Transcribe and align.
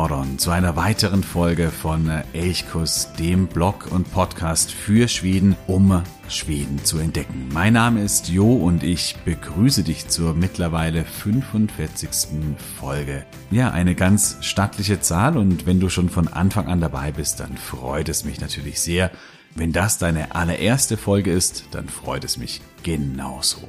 Modern 0.00 0.38
zu 0.38 0.50
einer 0.50 0.76
weiteren 0.76 1.22
Folge 1.22 1.70
von 1.70 2.10
Elchkuss, 2.32 3.12
dem 3.18 3.48
Blog 3.48 3.88
und 3.90 4.10
Podcast 4.10 4.72
für 4.72 5.08
Schweden, 5.08 5.56
um 5.66 6.02
Schweden 6.26 6.82
zu 6.82 6.98
entdecken. 6.98 7.50
Mein 7.52 7.74
Name 7.74 8.00
ist 8.00 8.30
Jo 8.30 8.50
und 8.50 8.82
ich 8.82 9.16
begrüße 9.26 9.82
dich 9.82 10.08
zur 10.08 10.32
mittlerweile 10.32 11.04
45. 11.04 12.56
Folge. 12.80 13.26
Ja, 13.50 13.72
eine 13.72 13.94
ganz 13.94 14.38
stattliche 14.40 15.02
Zahl 15.02 15.36
und 15.36 15.66
wenn 15.66 15.80
du 15.80 15.90
schon 15.90 16.08
von 16.08 16.28
Anfang 16.28 16.68
an 16.68 16.80
dabei 16.80 17.12
bist, 17.12 17.38
dann 17.40 17.58
freut 17.58 18.08
es 18.08 18.24
mich 18.24 18.40
natürlich 18.40 18.80
sehr. 18.80 19.10
Wenn 19.54 19.72
das 19.72 19.98
deine 19.98 20.34
allererste 20.34 20.96
Folge 20.96 21.30
ist, 21.30 21.64
dann 21.72 21.90
freut 21.90 22.24
es 22.24 22.38
mich 22.38 22.62
genauso. 22.82 23.68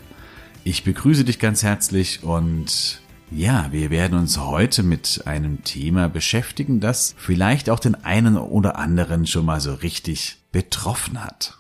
Ich 0.64 0.86
begrüße 0.86 1.26
dich 1.26 1.40
ganz 1.40 1.62
herzlich 1.62 2.24
und 2.24 3.01
ja, 3.32 3.70
wir 3.72 3.90
werden 3.90 4.20
uns 4.20 4.38
heute 4.38 4.84
mit 4.84 5.24
einem 5.26 5.64
Thema 5.64 6.10
beschäftigen, 6.10 6.80
das 6.82 7.16
vielleicht 7.18 7.70
auch 7.70 7.80
den 7.80 7.96
einen 7.96 8.38
oder 8.38 8.78
anderen 8.78 9.26
schon 9.26 9.46
mal 9.46 9.62
so 9.62 9.74
richtig 9.74 10.38
betroffen 10.52 11.24
hat. 11.24 11.58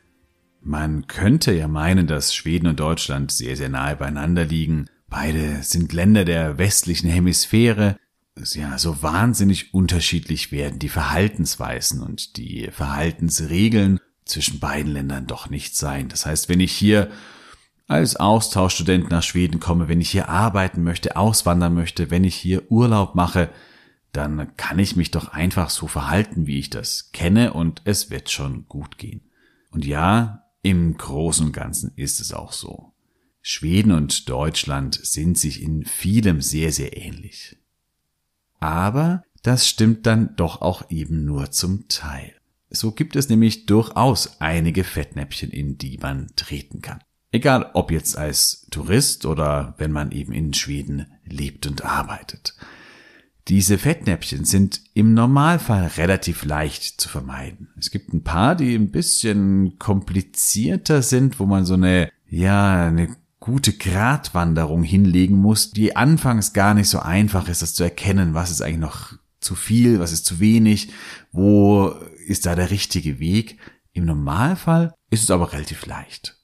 Man 0.62 1.08
könnte 1.08 1.54
ja 1.54 1.68
meinen, 1.68 2.08
dass 2.08 2.36
Schweden 2.36 2.68
und 2.68 2.80
Deutschland 2.80 3.32
sehr, 3.32 3.56
sehr 3.56 3.70
nahe 3.70 3.96
beieinander 3.96 4.46
liegen. 4.46 4.88
Beide 5.10 5.64
sind 5.64 5.94
Länder 5.94 6.26
der 6.26 6.58
westlichen 6.58 7.10
Hemisphäre. 7.10 7.98
Ja, 8.38 8.78
so 8.78 9.02
wahnsinnig 9.02 9.74
unterschiedlich 9.74 10.52
werden 10.52 10.80
die 10.80 10.90
Verhaltensweisen 10.90 12.02
und 12.02 12.38
die 12.38 12.70
Verhaltensregeln 12.72 14.00
zwischen 14.26 14.60
beiden 14.60 14.92
Ländern 14.92 15.26
doch 15.26 15.50
nicht 15.50 15.76
sein. 15.76 16.10
Das 16.10 16.26
heißt, 16.26 16.48
wenn 16.48 16.60
ich 16.60 16.72
hier 16.74 17.10
als 17.92 18.16
Austauschstudent 18.16 19.10
nach 19.10 19.22
Schweden 19.22 19.60
komme, 19.60 19.88
wenn 19.90 20.02
ich 20.02 20.10
hier 20.10 20.30
arbeiten 20.30 20.82
möchte, 20.84 21.18
auswandern 21.18 21.74
möchte, 21.74 22.10
wenn 22.10 22.24
ich 22.24 22.36
hier 22.36 22.72
Urlaub 22.72 23.16
mache, 23.16 23.50
dann 24.14 24.56
kann 24.56 24.80
ich 24.80 24.96
mich 24.96 25.12
doch 25.12 25.30
einfach 25.30 25.70
so 25.70 25.88
verhalten, 25.88 26.48
wie 26.48 26.58
ich 26.58 26.70
das 26.70 27.12
kenne 27.12 27.54
und 27.54 27.82
es 27.84 28.10
wird 28.10 28.30
schon 28.30 28.66
gut 28.68 28.98
gehen. 28.98 29.22
Und 29.72 29.86
ja, 29.86 30.44
im 30.62 30.98
Großen 30.98 31.48
und 31.48 31.52
Ganzen 31.52 31.92
ist 31.96 32.22
es 32.22 32.34
auch 32.34 32.54
so. 32.54 32.94
Schweden 33.42 33.92
und 33.92 34.30
Deutschland 34.30 35.00
sind 35.04 35.38
sich 35.38 35.62
in 35.62 35.84
vielem 35.86 36.42
sehr, 36.42 36.72
sehr 36.72 36.96
ähnlich. 36.96 37.58
Aber 38.60 39.24
das 39.44 39.68
stimmt 39.68 40.06
dann 40.06 40.36
doch 40.36 40.62
auch 40.62 40.90
eben 40.90 41.26
nur 41.26 41.52
zum 41.52 41.88
Teil. 41.88 42.34
So 42.70 42.92
gibt 42.92 43.16
es 43.16 43.28
nämlich 43.28 43.66
durchaus 43.66 44.40
einige 44.40 44.84
Fettnäpfchen, 44.84 45.50
in 45.50 45.78
die 45.78 45.98
man 45.98 46.28
treten 46.36 46.82
kann. 46.82 47.02
Egal 47.32 47.70
ob 47.74 47.92
jetzt 47.92 48.18
als 48.18 48.68
Tourist 48.72 49.26
oder 49.26 49.74
wenn 49.78 49.92
man 49.92 50.12
eben 50.12 50.34
in 50.34 50.54
Schweden 50.54 51.08
lebt 51.26 51.66
und 51.66 51.86
arbeitet. 51.86 52.56
Diese 53.48 53.78
Fettnäpfchen 53.78 54.46
sind 54.46 54.82
im 54.94 55.14
Normalfall 55.14 55.88
relativ 55.98 56.46
leicht 56.46 57.02
zu 57.02 57.10
vermeiden. 57.10 57.70
Es 57.78 57.90
gibt 57.90 58.14
ein 58.14 58.24
paar, 58.24 58.56
die 58.56 58.76
ein 58.76 58.92
bisschen 58.92 59.80
komplizierter 59.80 61.02
sind, 61.02 61.40
wo 61.40 61.46
man 61.46 61.66
so 61.66 61.74
eine, 61.74 62.12
ja, 62.30 62.88
eine 62.88 63.16
gute 63.40 63.74
Gratwanderung 63.74 64.84
hinlegen 64.84 65.38
muss, 65.38 65.72
die 65.72 65.96
anfangs 65.96 66.54
gar 66.54 66.76
nicht 66.76 66.90
so 66.90 67.00
einfach 67.00 67.48
ist, 67.48 67.64
das 67.64 67.74
zu 67.74 67.84
erkennen, 67.84 68.36
was 68.36 68.52
ist 68.52 68.62
eigentlich 68.62 68.78
noch 68.78 69.14
zu 69.40 69.56
viel, 69.56 70.00
was 70.00 70.12
ist 70.12 70.26
zu 70.26 70.40
wenig, 70.40 70.90
wo 71.32 71.96
ist 72.28 72.46
da 72.46 72.56
der 72.56 72.70
richtige 72.70 73.20
Weg. 73.20 73.58
Im 73.94 74.06
Normalfall 74.06 74.94
ist 75.10 75.24
es 75.24 75.32
aber 75.32 75.52
relativ 75.52 75.88
leicht. 75.88 76.41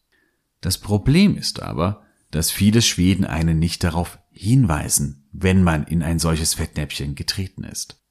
Das 0.61 0.77
Problem 0.77 1.37
ist 1.37 1.61
aber, 1.61 2.03
dass 2.31 2.51
viele 2.51 2.81
Schweden 2.81 3.25
einen 3.25 3.59
nicht 3.59 3.83
darauf 3.83 4.19
hinweisen, 4.31 5.27
wenn 5.31 5.63
man 5.63 5.83
in 5.85 6.03
ein 6.03 6.19
solches 6.19 6.55
Fettnäpfchen 6.55 7.15
getreten 7.15 7.63
ist. 7.63 8.01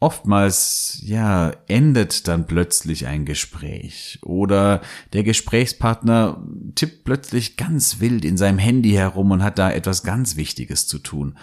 Oftmals, 0.00 0.98
ja, 1.02 1.52
endet 1.68 2.26
dann 2.26 2.48
plötzlich 2.48 3.06
ein 3.06 3.24
Gespräch 3.24 4.18
oder 4.22 4.82
der 5.12 5.22
Gesprächspartner 5.22 6.44
tippt 6.74 7.04
plötzlich 7.04 7.56
ganz 7.56 8.00
wild 8.00 8.24
in 8.24 8.36
seinem 8.36 8.58
Handy 8.58 8.90
herum 8.90 9.30
und 9.30 9.44
hat 9.44 9.60
da 9.60 9.70
etwas 9.70 10.02
ganz 10.02 10.36
Wichtiges 10.36 10.88
zu 10.88 10.98
tun 10.98 11.38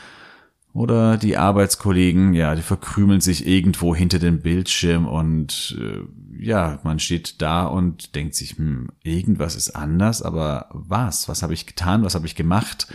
oder 0.74 1.18
die 1.18 1.38
Arbeitskollegen, 1.38 2.34
ja, 2.34 2.56
die 2.56 2.62
verkrümeln 2.62 3.22
sich 3.22 3.47
irgendwo 3.47 3.96
hinter 3.96 4.19
dem 4.19 4.41
Bildschirm 4.41 5.07
und 5.07 5.78
äh, 5.80 6.03
ja, 6.44 6.80
man 6.84 7.00
steht 7.00 7.41
da 7.41 7.66
und 7.66 8.16
denkt 8.16 8.35
sich, 8.35 8.57
hm, 8.57 8.90
irgendwas 9.03 9.56
ist 9.56 9.72
anders, 9.72 10.22
aber 10.22 10.69
was? 10.72 11.28
Was 11.28 11.44
habe 11.44 11.53
ich 11.53 11.66
getan? 11.66 12.03
Was 12.03 12.16
habe 12.16 12.28
ich 12.28 12.35
gemacht? 12.35 12.88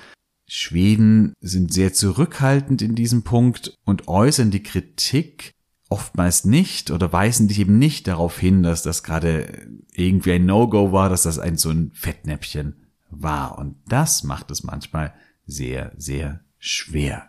Schweden 0.46 1.34
sind 1.40 1.72
sehr 1.72 1.92
zurückhaltend 1.92 2.80
in 2.80 2.94
diesem 2.94 3.22
Punkt 3.22 3.76
und 3.84 4.08
äußern 4.08 4.50
die 4.50 4.62
Kritik 4.62 5.52
oftmals 5.88 6.44
nicht 6.44 6.90
oder 6.90 7.12
weisen 7.12 7.48
dich 7.48 7.60
eben 7.60 7.78
nicht 7.78 8.08
darauf 8.08 8.38
hin, 8.38 8.62
dass 8.62 8.82
das 8.82 9.02
gerade 9.02 9.68
irgendwie 9.92 10.32
ein 10.32 10.46
No-Go 10.46 10.92
war, 10.92 11.08
dass 11.08 11.22
das 11.22 11.38
ein 11.38 11.56
so 11.56 11.70
ein 11.70 11.92
Fettnäpfchen 11.94 12.86
war. 13.10 13.58
Und 13.58 13.76
das 13.86 14.24
macht 14.24 14.50
es 14.50 14.64
manchmal 14.64 15.14
sehr, 15.46 15.92
sehr 15.96 16.40
schwer. 16.58 17.26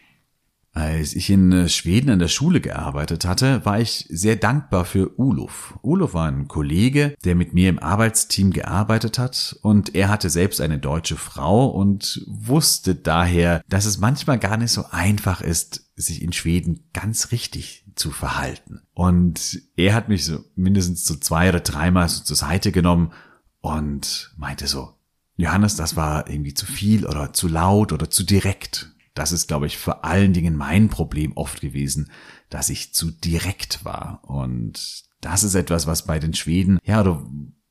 Als 0.76 1.16
ich 1.16 1.30
in 1.30 1.54
äh, 1.54 1.70
Schweden 1.70 2.10
an 2.10 2.20
der 2.20 2.28
Schule 2.28 2.60
gearbeitet 2.60 3.24
hatte, 3.24 3.64
war 3.64 3.80
ich 3.80 4.08
sehr 4.10 4.36
dankbar 4.36 4.84
für 4.84 5.18
Uluf. 5.18 5.80
Uluf 5.82 6.14
war 6.14 6.28
ein 6.28 6.50
Kollege, 6.50 7.16
der 7.24 7.34
mit 7.34 7.54
mir 7.54 7.70
im 7.70 7.80
Arbeitsteam 7.80 8.52
gearbeitet 8.52 9.18
hat 9.18 9.58
und 9.62 9.96
er 9.96 10.10
hatte 10.10 10.30
selbst 10.30 10.60
eine 10.60 10.78
deutsche 10.78 11.16
Frau 11.16 11.68
und 11.68 12.26
wusste 12.28 12.94
daher, 12.94 13.62
dass 13.70 13.86
es 13.86 14.00
manchmal 14.00 14.38
gar 14.38 14.58
nicht 14.58 14.72
so 14.72 14.84
einfach 14.92 15.40
ist, 15.40 15.90
sich 15.96 16.22
in 16.22 16.34
Schweden 16.34 16.90
ganz 16.92 17.32
richtig 17.32 17.86
zu 17.96 18.12
verhalten. 18.12 18.82
Und 18.94 19.62
er 19.78 19.94
hat 19.94 20.10
mich 20.10 20.26
so 20.26 20.44
mindestens 20.58 21.06
so 21.06 21.16
zwei 21.16 21.48
oder 21.48 21.62
dreimal 21.62 22.10
so 22.10 22.22
zur 22.22 22.36
Seite 22.36 22.74
genommen 22.74 23.14
und 23.62 24.34
meinte 24.36 24.68
so, 24.68 24.90
Johannes, 25.38 25.78
das 25.78 25.96
war 25.96 26.30
irgendwie 26.30 26.54
zu 26.54 26.66
viel 26.66 27.06
oder 27.06 27.32
zu 27.32 27.48
laut 27.48 27.94
oder 27.94 28.10
zu 28.10 28.24
direkt. 28.24 28.92
Das 29.16 29.32
ist, 29.32 29.48
glaube 29.48 29.66
ich, 29.66 29.78
vor 29.78 30.06
allen 30.06 30.34
Dingen 30.34 30.56
mein 30.56 30.90
Problem 30.90 31.32
oft 31.36 31.62
gewesen, 31.62 32.12
dass 32.50 32.70
ich 32.70 32.94
zu 32.94 33.10
direkt 33.10 33.84
war. 33.84 34.20
Und 34.24 35.06
das 35.22 35.44
ist 35.44 35.56
etwas, 35.56 35.88
was 35.88 36.06
bei 36.06 36.20
den 36.20 36.34
Schweden, 36.34 36.80
ja, 36.84 37.02
oder 37.02 37.26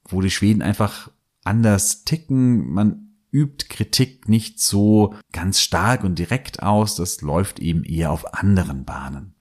wo 0.08 0.20
die 0.20 0.30
Schweden 0.30 0.62
einfach 0.62 1.10
anders 1.44 2.04
ticken. 2.04 2.70
Man 2.70 3.10
übt 3.30 3.66
Kritik 3.68 4.28
nicht 4.28 4.60
so 4.60 5.14
ganz 5.32 5.60
stark 5.60 6.02
und 6.02 6.18
direkt 6.18 6.62
aus. 6.62 6.96
Das 6.96 7.20
läuft 7.20 7.60
eben 7.60 7.84
eher 7.84 8.10
auf 8.10 8.34
anderen 8.34 8.84
Bahnen. 8.84 9.34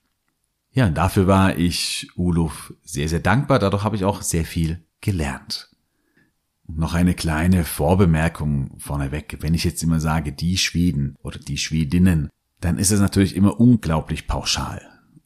Ja, 0.72 0.90
dafür 0.90 1.28
war 1.28 1.58
ich 1.58 2.10
Uluf 2.16 2.74
sehr, 2.84 3.08
sehr 3.08 3.20
dankbar. 3.22 3.60
Dadurch 3.60 3.84
habe 3.84 3.96
ich 3.96 4.04
auch 4.04 4.24
sehr 4.24 4.44
viel 4.44 4.84
gelernt. 5.00 5.73
Noch 6.68 6.94
eine 6.94 7.14
kleine 7.14 7.66
Vorbemerkung 7.66 8.80
vorneweg. 8.80 9.38
Wenn 9.42 9.54
ich 9.54 9.64
jetzt 9.64 9.84
immer 9.84 10.00
sage, 10.00 10.32
die 10.32 10.58
Schweden 10.58 11.16
oder 11.22 11.40
die 11.40 11.58
Schwedinnen, 11.58 12.30
dann 12.62 12.78
ist 12.78 12.92
es 12.92 13.00
natürlich 13.00 13.36
immer 13.36 13.60
unglaublich 13.60 14.28
pauschal. 14.28 14.82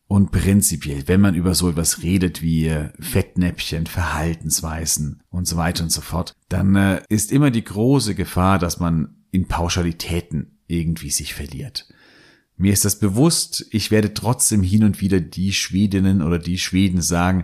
Und 0.08 0.32
prinzipiell, 0.32 1.08
wenn 1.08 1.20
man 1.20 1.36
über 1.36 1.54
so 1.54 1.70
etwas 1.70 2.02
redet 2.02 2.42
wie 2.42 2.74
Fettnäpfchen, 3.00 3.88
Verhaltensweisen 3.88 5.22
und 5.30 5.48
so 5.48 5.58
weiter 5.58 5.84
und 5.84 5.92
so 5.92 6.02
fort, 6.02 6.34
dann 6.48 6.76
äh, 6.76 7.02
ist 7.10 7.32
immer 7.32 7.52
die 7.52 7.64
große 7.64 8.16
Gefahr, 8.16 8.58
dass 8.58 8.80
man 8.80 9.18
in 9.32 9.48
Pauschalitäten 9.48 10.60
irgendwie 10.68 11.10
sich 11.10 11.34
verliert. 11.34 11.90
Mir 12.56 12.74
ist 12.74 12.86
das 12.86 13.00
bewusst, 13.00 13.68
ich 13.70 13.92
werde 13.92 14.14
trotzdem 14.14 14.64
hin 14.64 14.84
und 14.84 15.02
wieder 15.02 15.20
die 15.20 15.54
Schwedinnen 15.54 16.22
oder 16.22 16.40
die 16.40 16.58
Schweden 16.58 17.02
sagen, 17.02 17.44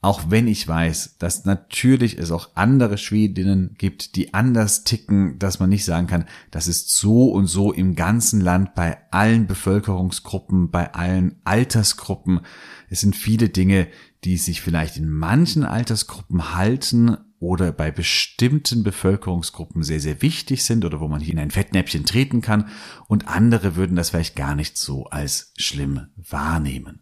auch 0.00 0.30
wenn 0.30 0.46
ich 0.46 0.66
weiß, 0.66 1.16
dass 1.18 1.44
natürlich 1.44 2.18
es 2.18 2.30
auch 2.30 2.50
andere 2.54 2.98
Schwedinnen 2.98 3.74
gibt, 3.78 4.14
die 4.14 4.32
anders 4.32 4.84
ticken, 4.84 5.38
dass 5.40 5.58
man 5.58 5.70
nicht 5.70 5.84
sagen 5.84 6.06
kann, 6.06 6.26
das 6.52 6.68
ist 6.68 6.90
so 6.90 7.32
und 7.32 7.46
so 7.46 7.72
im 7.72 7.96
ganzen 7.96 8.40
Land 8.40 8.76
bei 8.76 8.98
allen 9.10 9.48
Bevölkerungsgruppen, 9.48 10.70
bei 10.70 10.94
allen 10.94 11.40
Altersgruppen. 11.42 12.40
Es 12.88 13.00
sind 13.00 13.16
viele 13.16 13.48
Dinge, 13.48 13.88
die 14.22 14.36
sich 14.36 14.60
vielleicht 14.60 14.96
in 14.98 15.10
manchen 15.10 15.64
Altersgruppen 15.64 16.54
halten 16.54 17.16
oder 17.40 17.72
bei 17.72 17.90
bestimmten 17.90 18.84
Bevölkerungsgruppen 18.84 19.82
sehr, 19.82 20.00
sehr 20.00 20.22
wichtig 20.22 20.64
sind 20.64 20.84
oder 20.84 21.00
wo 21.00 21.08
man 21.08 21.20
hier 21.20 21.32
in 21.32 21.38
ein 21.40 21.50
Fettnäpfchen 21.50 22.04
treten 22.04 22.40
kann 22.40 22.68
und 23.06 23.28
andere 23.28 23.74
würden 23.74 23.96
das 23.96 24.10
vielleicht 24.10 24.36
gar 24.36 24.54
nicht 24.54 24.76
so 24.76 25.06
als 25.06 25.52
schlimm 25.56 26.06
wahrnehmen. 26.16 27.00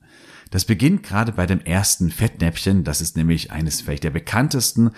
Das 0.50 0.64
beginnt 0.64 1.02
gerade 1.02 1.32
bei 1.32 1.46
dem 1.46 1.60
ersten 1.60 2.10
Fettnäpfchen, 2.10 2.84
das 2.84 3.00
ist 3.00 3.16
nämlich 3.16 3.50
eines 3.50 3.80
vielleicht 3.80 4.04
der 4.04 4.10
bekanntesten. 4.10 4.90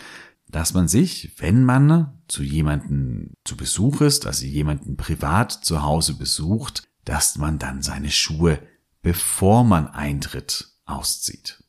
dass 0.50 0.72
man 0.72 0.88
sich, 0.88 1.32
wenn 1.36 1.62
man 1.62 2.22
zu 2.26 2.42
jemanden 2.42 3.34
zu 3.44 3.54
Besuch 3.54 4.00
ist, 4.00 4.26
also 4.26 4.46
jemanden 4.46 4.96
privat 4.96 5.52
zu 5.52 5.82
Hause 5.82 6.14
besucht, 6.14 6.84
dass 7.04 7.36
man 7.36 7.58
dann 7.58 7.82
seine 7.82 8.10
Schuhe, 8.10 8.58
bevor 9.02 9.62
man 9.62 9.88
eintritt, 9.88 10.68
auszieht. 10.86 11.62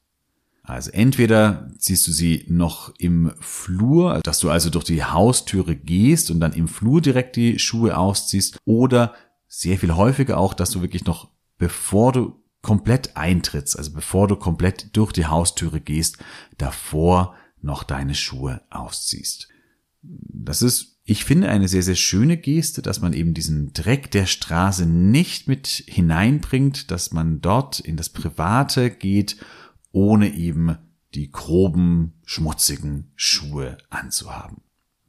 Also 0.64 0.92
entweder 0.92 1.72
ziehst 1.78 2.08
du 2.08 2.12
sie 2.12 2.46
noch 2.48 2.94
im 3.00 3.34
Flur, 3.40 4.22
dass 4.24 4.40
du 4.40 4.50
also 4.50 4.70
durch 4.70 4.86
die 4.86 5.04
Haustüre 5.04 5.76
gehst 5.76 6.30
und 6.30 6.40
dann 6.40 6.54
im 6.54 6.68
Flur 6.68 7.02
direkt 7.02 7.36
die 7.36 7.58
Schuhe 7.58 7.98
ausziehst 7.98 8.60
oder 8.66 9.16
sehr 9.48 9.80
viel 9.80 9.96
häufiger 9.96 10.38
auch, 10.38 10.54
dass 10.54 10.70
du 10.70 10.82
wirklich 10.82 11.06
noch 11.06 11.30
bevor 11.58 12.12
du 12.12 12.40
komplett 12.62 13.16
eintrittst, 13.16 13.78
also 13.78 13.94
bevor 13.94 14.28
du 14.28 14.36
komplett 14.36 14.96
durch 14.96 15.12
die 15.12 15.26
Haustüre 15.26 15.80
gehst, 15.80 16.18
davor 16.58 17.36
noch 17.62 17.84
deine 17.84 18.16
Schuhe 18.16 18.62
ausziehst. 18.70 19.48
Das 20.02 20.62
ist, 20.62 21.00
ich 21.04 21.26
finde, 21.26 21.50
eine 21.50 21.68
sehr, 21.68 21.84
sehr 21.84 21.96
schöne 21.96 22.38
Geste, 22.38 22.82
dass 22.82 23.02
man 23.02 23.14
eben 23.14 23.34
diesen 23.34 23.74
Dreck 23.74 24.12
der 24.12 24.26
Straße 24.26 24.86
nicht 24.86 25.48
mit 25.48 25.68
hineinbringt, 25.68 26.92
dass 26.92 27.12
man 27.12 27.42
dort 27.42 27.80
in 27.80 27.98
das 27.98 28.10
Private 28.10 28.90
geht, 28.92 29.38
ohne 29.92 30.34
eben 30.34 30.78
die 31.16 31.32
groben, 31.32 32.14
schmutzigen 32.26 33.12
Schuhe 33.16 33.78
anzuhaben. 33.90 34.62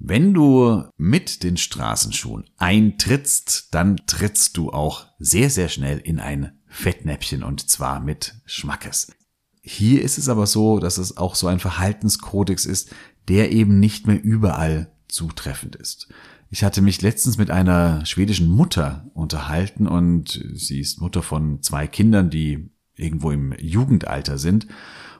Wenn 0.02 0.32
du 0.32 0.85
mit 0.97 1.43
den 1.43 1.58
Straßenschuhen 1.58 2.47
eintrittst, 2.56 3.75
dann 3.75 3.99
trittst 4.06 4.56
du 4.56 4.70
auch 4.70 5.06
sehr, 5.19 5.50
sehr 5.50 5.69
schnell 5.69 5.99
in 5.99 6.19
ein 6.19 6.58
Fettnäpfchen 6.69 7.43
und 7.43 7.69
zwar 7.69 8.00
mit 8.00 8.35
Schmackes. 8.47 9.12
Hier 9.61 10.00
ist 10.00 10.17
es 10.17 10.31
aber 10.31 10.47
so, 10.47 10.79
dass 10.79 10.97
es 10.97 11.19
auch 11.19 11.35
so 11.35 11.49
ein 11.49 11.58
Verhaltenskodex 11.58 12.64
ist, 12.64 12.94
der 13.29 13.52
eben 13.52 13.79
nicht 13.79 14.06
mehr 14.06 14.23
überall 14.23 14.91
zutreffend 15.06 15.76
ist. 15.76 16.08
Ich 16.49 16.64
hatte 16.64 16.81
mich 16.81 17.02
letztens 17.02 17.37
mit 17.37 17.50
einer 17.50 18.06
schwedischen 18.06 18.49
Mutter 18.49 19.11
unterhalten 19.12 19.87
und 19.87 20.43
sie 20.55 20.81
ist 20.81 21.02
Mutter 21.02 21.23
von 21.23 21.62
zwei 21.62 21.87
Kindern, 21.87 22.31
die 22.31 22.70
irgendwo 22.97 23.32
im 23.32 23.52
Jugendalter 23.58 24.38
sind. 24.38 24.67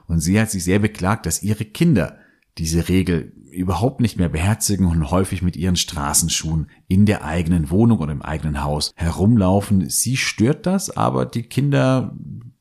Und 0.07 0.21
sie 0.21 0.39
hat 0.41 0.49
sich 0.49 0.63
sehr 0.63 0.79
beklagt, 0.79 1.27
dass 1.27 1.43
ihre 1.43 1.65
Kinder 1.65 2.17
diese 2.61 2.89
Regel 2.89 3.33
überhaupt 3.49 4.01
nicht 4.01 4.17
mehr 4.17 4.29
beherzigen 4.29 4.85
und 4.85 5.09
häufig 5.09 5.41
mit 5.41 5.55
ihren 5.57 5.75
Straßenschuhen 5.75 6.69
in 6.87 7.07
der 7.07 7.25
eigenen 7.25 7.71
Wohnung 7.71 7.97
oder 7.97 8.11
im 8.11 8.21
eigenen 8.21 8.63
Haus 8.63 8.93
herumlaufen. 8.95 9.89
Sie 9.89 10.15
stört 10.15 10.67
das, 10.67 10.91
aber 10.91 11.25
die 11.25 11.41
Kinder 11.41 12.15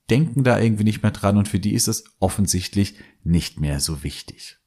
denken 0.09 0.43
da 0.43 0.59
irgendwie 0.59 0.85
nicht 0.85 1.03
mehr 1.03 1.13
dran 1.13 1.37
und 1.37 1.49
für 1.49 1.61
die 1.61 1.75
ist 1.75 1.87
es 1.87 2.05
offensichtlich 2.19 2.95
nicht 3.23 3.61
mehr 3.61 3.79
so 3.79 4.03
wichtig. 4.03 4.59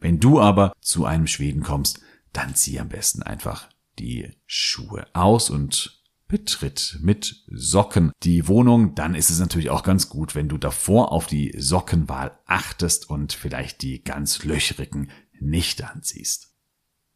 Wenn 0.00 0.18
du 0.18 0.40
aber 0.40 0.72
zu 0.80 1.06
einem 1.06 1.28
Schweden 1.28 1.62
kommst, 1.62 2.00
dann 2.32 2.56
zieh 2.56 2.80
am 2.80 2.88
besten 2.88 3.22
einfach 3.22 3.68
die 4.00 4.32
Schuhe 4.46 5.06
aus 5.12 5.48
und 5.48 6.01
betritt 6.32 6.98
mit 7.02 7.44
Socken 7.52 8.10
die 8.22 8.48
Wohnung, 8.48 8.94
dann 8.94 9.14
ist 9.14 9.28
es 9.28 9.38
natürlich 9.38 9.68
auch 9.68 9.82
ganz 9.82 10.08
gut, 10.08 10.34
wenn 10.34 10.48
du 10.48 10.56
davor 10.56 11.12
auf 11.12 11.26
die 11.26 11.54
Sockenwahl 11.58 12.38
achtest 12.46 13.10
und 13.10 13.34
vielleicht 13.34 13.82
die 13.82 14.02
ganz 14.02 14.42
löchrigen 14.42 15.10
nicht 15.38 15.84
anziehst. 15.84 16.54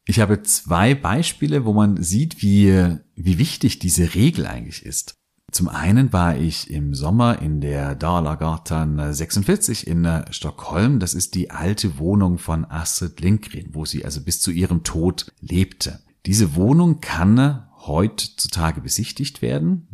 Ich 0.04 0.20
habe 0.20 0.42
zwei 0.42 0.94
Beispiele, 0.94 1.64
wo 1.64 1.72
man 1.72 2.02
sieht, 2.02 2.42
wie, 2.42 2.98
wie 3.14 3.38
wichtig 3.38 3.78
diese 3.78 4.14
Regel 4.14 4.46
eigentlich 4.46 4.84
ist. 4.84 5.14
Zum 5.50 5.68
einen 5.68 6.12
war 6.12 6.36
ich 6.36 6.70
im 6.70 6.94
Sommer 6.94 7.40
in 7.40 7.62
der 7.62 7.94
Dalagatan 7.94 9.14
46 9.14 9.86
in 9.86 10.06
Stockholm. 10.30 11.00
Das 11.00 11.14
ist 11.14 11.34
die 11.34 11.50
alte 11.50 11.98
Wohnung 11.98 12.36
von 12.36 12.66
Astrid 12.66 13.20
Lindgren, 13.20 13.70
wo 13.72 13.86
sie 13.86 14.04
also 14.04 14.20
bis 14.20 14.42
zu 14.42 14.50
ihrem 14.50 14.82
Tod 14.82 15.32
lebte. 15.40 16.00
Diese 16.26 16.54
Wohnung 16.54 17.00
kann 17.00 17.65
heutzutage 17.86 18.80
besichtigt 18.80 19.42
werden. 19.42 19.88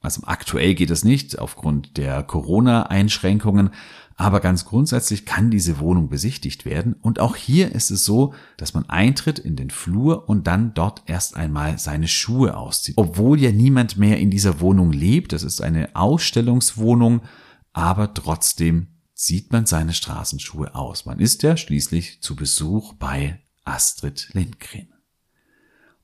Also 0.00 0.22
aktuell 0.24 0.74
geht 0.74 0.90
es 0.90 1.04
nicht 1.04 1.38
aufgrund 1.38 1.96
der 1.96 2.22
Corona-Einschränkungen, 2.22 3.70
aber 4.14 4.40
ganz 4.40 4.64
grundsätzlich 4.64 5.26
kann 5.26 5.50
diese 5.50 5.78
Wohnung 5.78 6.08
besichtigt 6.08 6.64
werden. 6.64 6.94
Und 6.94 7.20
auch 7.20 7.36
hier 7.36 7.72
ist 7.72 7.90
es 7.90 8.04
so, 8.04 8.34
dass 8.56 8.74
man 8.74 8.88
eintritt 8.88 9.38
in 9.38 9.54
den 9.54 9.70
Flur 9.70 10.28
und 10.28 10.46
dann 10.46 10.74
dort 10.74 11.02
erst 11.06 11.36
einmal 11.36 11.78
seine 11.78 12.08
Schuhe 12.08 12.56
auszieht. 12.56 12.94
Obwohl 12.96 13.40
ja 13.40 13.52
niemand 13.52 13.96
mehr 13.96 14.18
in 14.18 14.30
dieser 14.30 14.60
Wohnung 14.60 14.92
lebt, 14.92 15.32
das 15.32 15.44
ist 15.44 15.60
eine 15.60 15.94
Ausstellungswohnung, 15.94 17.22
aber 17.72 18.12
trotzdem 18.12 18.88
zieht 19.14 19.52
man 19.52 19.66
seine 19.66 19.94
Straßenschuhe 19.94 20.74
aus. 20.74 21.06
Man 21.06 21.20
ist 21.20 21.42
ja 21.42 21.56
schließlich 21.56 22.20
zu 22.20 22.34
Besuch 22.34 22.94
bei 22.94 23.40
Astrid 23.64 24.30
Lindgren. 24.32 24.97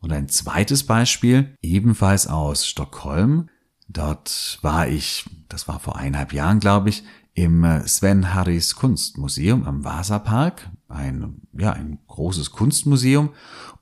Und 0.05 0.13
ein 0.13 0.29
zweites 0.29 0.85
Beispiel, 0.85 1.57
ebenfalls 1.63 2.27
aus 2.27 2.67
Stockholm. 2.67 3.49
Dort 3.89 4.59
war 4.61 4.87
ich, 4.87 5.25
das 5.49 5.67
war 5.67 5.81
vor 5.81 5.97
eineinhalb 5.97 6.35
Jahren, 6.35 6.61
glaube 6.61 6.91
ich, 6.91 7.05
im 7.33 7.65
Sven 7.87 8.35
Harris 8.35 8.77
Kunstmuseum 8.77 9.65
am 9.65 9.83
Vasapark, 9.83 10.71
ein, 10.89 11.41
ja, 11.57 11.73
ein 11.73 12.01
großes 12.07 12.51
Kunstmuseum. 12.51 13.31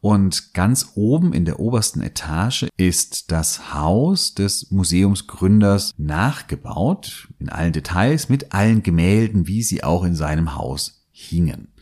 Und 0.00 0.54
ganz 0.54 0.92
oben 0.94 1.32
in 1.32 1.44
der 1.44 1.58
obersten 1.58 2.02
Etage 2.02 2.69
ist 2.76 3.32
das 3.32 3.74
Haus 3.74 4.34
des 4.34 4.70
Museumsgründers 4.70 5.92
nachgebaut, 5.98 7.30
in 7.40 7.48
allen 7.48 7.72
Details, 7.72 8.28
mit 8.28 8.54
allen 8.54 8.84
Gemälden, 8.84 9.48
wie 9.48 9.64
sie 9.64 9.82
auch 9.82 10.04
in 10.04 10.14
seinem 10.14 10.54
Haus 10.54 11.04
hingen. 11.10 11.72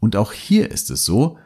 Und 0.00 0.16
auch 0.16 0.32
hier 0.32 0.70
ist 0.70 0.90
es 0.90 1.04
so, 1.04 1.36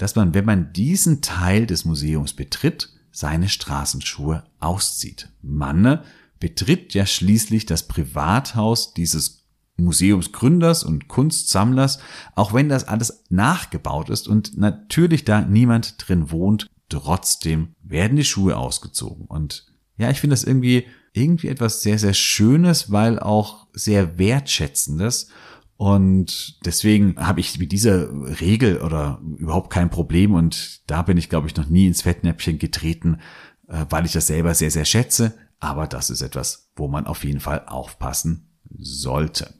dass 0.00 0.16
man, 0.16 0.32
wenn 0.32 0.46
man 0.46 0.72
diesen 0.72 1.20
Teil 1.20 1.66
des 1.66 1.84
Museums 1.84 2.32
betritt, 2.32 2.88
seine 3.12 3.50
Straßenschuhe 3.50 4.44
auszieht. 4.58 5.28
Man 5.42 6.00
betritt 6.38 6.94
ja 6.94 7.04
schließlich 7.04 7.66
das 7.66 7.86
Privathaus 7.86 8.94
dieses 8.94 9.44
Museumsgründers 9.76 10.84
und 10.84 11.08
Kunstsammlers, 11.08 11.98
auch 12.34 12.54
wenn 12.54 12.70
das 12.70 12.88
alles 12.88 13.24
nachgebaut 13.28 14.08
ist 14.08 14.26
und 14.26 14.56
natürlich 14.56 15.26
da 15.26 15.42
niemand 15.42 15.96
drin 15.98 16.30
wohnt, 16.30 16.66
trotzdem 16.88 17.74
werden 17.82 18.16
die 18.16 18.24
Schuhe 18.24 18.56
ausgezogen. 18.56 19.26
Und 19.26 19.66
ja, 19.98 20.10
ich 20.10 20.20
finde 20.20 20.32
das 20.32 20.44
irgendwie, 20.44 20.86
irgendwie 21.12 21.48
etwas 21.48 21.82
sehr, 21.82 21.98
sehr 21.98 22.14
Schönes, 22.14 22.90
weil 22.90 23.18
auch 23.18 23.66
sehr 23.74 24.16
Wertschätzendes 24.16 25.28
und 25.80 26.66
deswegen 26.66 27.16
habe 27.16 27.40
ich 27.40 27.58
mit 27.58 27.72
dieser 27.72 28.10
Regel 28.38 28.82
oder 28.82 29.18
überhaupt 29.38 29.72
kein 29.72 29.88
Problem 29.88 30.34
und 30.34 30.82
da 30.90 31.00
bin 31.00 31.16
ich, 31.16 31.30
glaube 31.30 31.46
ich, 31.46 31.56
noch 31.56 31.70
nie 31.70 31.86
ins 31.86 32.02
Fettnäpfchen 32.02 32.58
getreten, 32.58 33.16
äh, 33.66 33.86
weil 33.88 34.04
ich 34.04 34.12
das 34.12 34.26
selber 34.26 34.52
sehr, 34.52 34.70
sehr 34.70 34.84
schätze. 34.84 35.38
Aber 35.58 35.86
das 35.86 36.10
ist 36.10 36.20
etwas, 36.20 36.70
wo 36.76 36.86
man 36.86 37.06
auf 37.06 37.24
jeden 37.24 37.40
Fall 37.40 37.64
aufpassen 37.66 38.50
sollte. 38.78 39.54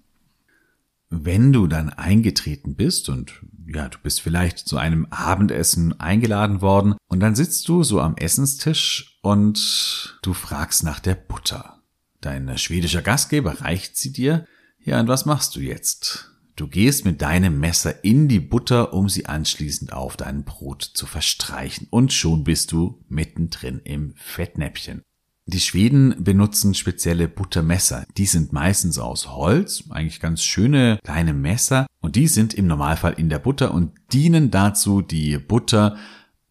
Wenn 1.08 1.54
du 1.54 1.66
dann 1.66 1.88
eingetreten 1.88 2.74
bist 2.74 3.08
und 3.08 3.40
ja, 3.66 3.88
du 3.88 3.96
bist 4.02 4.20
vielleicht 4.20 4.58
zu 4.58 4.76
einem 4.76 5.06
Abendessen 5.06 5.98
eingeladen 6.00 6.60
worden 6.60 6.96
und 7.08 7.20
dann 7.20 7.34
sitzt 7.34 7.66
du 7.66 7.82
so 7.82 7.98
am 7.98 8.18
Essenstisch 8.18 9.18
und 9.22 10.18
du 10.20 10.34
fragst 10.34 10.84
nach 10.84 11.00
der 11.00 11.14
Butter. 11.14 11.80
Dein 12.20 12.58
schwedischer 12.58 13.00
Gastgeber 13.00 13.62
reicht 13.62 13.96
sie 13.96 14.12
dir 14.12 14.44
ja, 14.82 15.00
und 15.00 15.08
was 15.08 15.26
machst 15.26 15.56
du 15.56 15.60
jetzt? 15.60 16.30
Du 16.56 16.68
gehst 16.68 17.04
mit 17.04 17.22
deinem 17.22 17.58
Messer 17.58 18.04
in 18.04 18.28
die 18.28 18.40
Butter, 18.40 18.92
um 18.92 19.08
sie 19.08 19.26
anschließend 19.26 19.92
auf 19.92 20.16
dein 20.16 20.44
Brot 20.44 20.82
zu 20.82 21.06
verstreichen. 21.06 21.86
Und 21.90 22.12
schon 22.12 22.44
bist 22.44 22.72
du 22.72 23.02
mittendrin 23.08 23.80
im 23.82 24.12
Fettnäpfchen. 24.16 25.02
Die 25.46 25.60
Schweden 25.60 26.22
benutzen 26.22 26.74
spezielle 26.74 27.28
Buttermesser. 27.28 28.04
Die 28.16 28.26
sind 28.26 28.52
meistens 28.52 28.98
aus 28.98 29.30
Holz, 29.30 29.84
eigentlich 29.90 30.20
ganz 30.20 30.44
schöne 30.44 30.98
kleine 31.02 31.32
Messer. 31.32 31.86
Und 32.00 32.16
die 32.16 32.28
sind 32.28 32.54
im 32.54 32.66
Normalfall 32.66 33.14
in 33.14 33.28
der 33.28 33.38
Butter 33.38 33.72
und 33.72 33.92
dienen 34.12 34.50
dazu, 34.50 35.02
die 35.02 35.38
Butter 35.38 35.96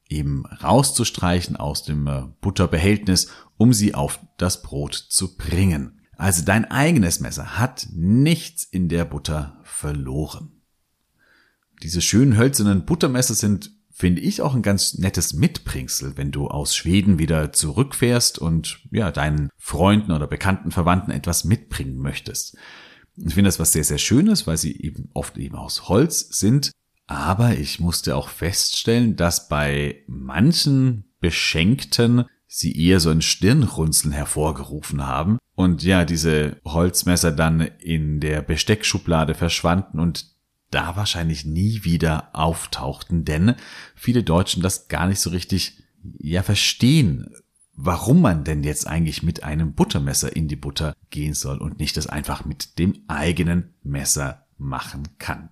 eben 0.10 0.46
rauszustreichen 0.48 1.56
aus 1.56 1.84
dem 1.84 2.08
äh, 2.08 2.24
Butterbehältnis, 2.42 3.28
um 3.58 3.74
sie 3.74 3.94
auf 3.94 4.20
das 4.38 4.64
Brot 4.64 4.96
zu 4.96 5.38
bringen. 5.38 5.99
Also 6.20 6.44
dein 6.44 6.70
eigenes 6.70 7.22
Messer 7.22 7.58
hat 7.58 7.88
nichts 7.94 8.66
in 8.66 8.90
der 8.90 9.06
Butter 9.06 9.58
verloren. 9.64 10.52
Diese 11.82 12.02
schönen 12.02 12.36
hölzernen 12.36 12.84
Buttermesser 12.84 13.36
sind, 13.36 13.72
finde 13.90 14.20
ich, 14.20 14.42
auch 14.42 14.54
ein 14.54 14.62
ganz 14.62 14.98
nettes 14.98 15.32
Mitbringsel, 15.32 16.18
wenn 16.18 16.34
du 16.34 16.50
aus 16.50 16.76
Schweden 16.76 17.20
wieder 17.20 17.54
zurückfährst 17.54 18.38
und 18.38 18.82
ja, 18.92 19.14
deinen 19.14 19.50
Freunden 19.58 20.12
oder 20.12 20.28
bekannten 20.28 20.72
Verwandten 20.72 21.12
etwas 21.12 21.46
mitbringen 21.46 22.00
möchtest. 22.00 22.58
Ich 23.16 23.34
finde 23.34 23.48
das 23.48 23.60
was 23.60 23.72
sehr, 23.72 23.86
sehr 23.86 23.98
Schönes, 23.98 24.46
weil 24.46 24.58
sie 24.58 24.76
eben 24.76 25.10
oft 25.14 25.38
eben 25.38 25.56
aus 25.56 25.88
Holz 25.88 26.38
sind. 26.38 26.72
Aber 27.08 27.56
ich 27.58 27.80
musste 27.80 28.18
auch 28.18 28.28
feststellen, 28.28 29.16
dass 29.16 29.48
bei 29.48 30.04
manchen 30.06 31.06
Beschenkten 31.22 32.26
sie 32.52 32.76
eher 32.76 33.00
so 33.00 33.12
ein 33.12 33.22
Stirnrunzeln 33.22 34.12
hervorgerufen 34.12 35.06
haben 35.06 35.38
und 35.54 35.84
ja, 35.84 36.04
diese 36.04 36.58
Holzmesser 36.66 37.32
dann 37.32 37.62
in 37.62 38.20
der 38.20 38.42
Besteckschublade 38.42 39.36
verschwanden 39.36 40.00
und 40.00 40.26
da 40.72 40.96
wahrscheinlich 40.96 41.46
nie 41.46 41.84
wieder 41.84 42.30
auftauchten, 42.34 43.24
denn 43.24 43.56
viele 43.96 44.24
Deutschen 44.24 44.64
das 44.64 44.88
gar 44.88 45.08
nicht 45.08 45.20
so 45.20 45.30
richtig 45.30 45.84
ja 46.18 46.42
verstehen, 46.42 47.30
warum 47.76 48.22
man 48.22 48.44
denn 48.44 48.64
jetzt 48.64 48.88
eigentlich 48.88 49.22
mit 49.22 49.44
einem 49.44 49.74
Buttermesser 49.74 50.36
in 50.36 50.48
die 50.48 50.56
Butter 50.56 50.96
gehen 51.12 51.36
soll 51.36 51.60
und 51.60 51.80
nicht 51.80 51.98
das 51.98 52.08
einfach 52.08 52.46
mit 52.46 52.80
dem 52.80 53.04
eigenen 53.08 53.76
Messer 53.84 54.48
machen 54.58 55.08
kann. 55.20 55.50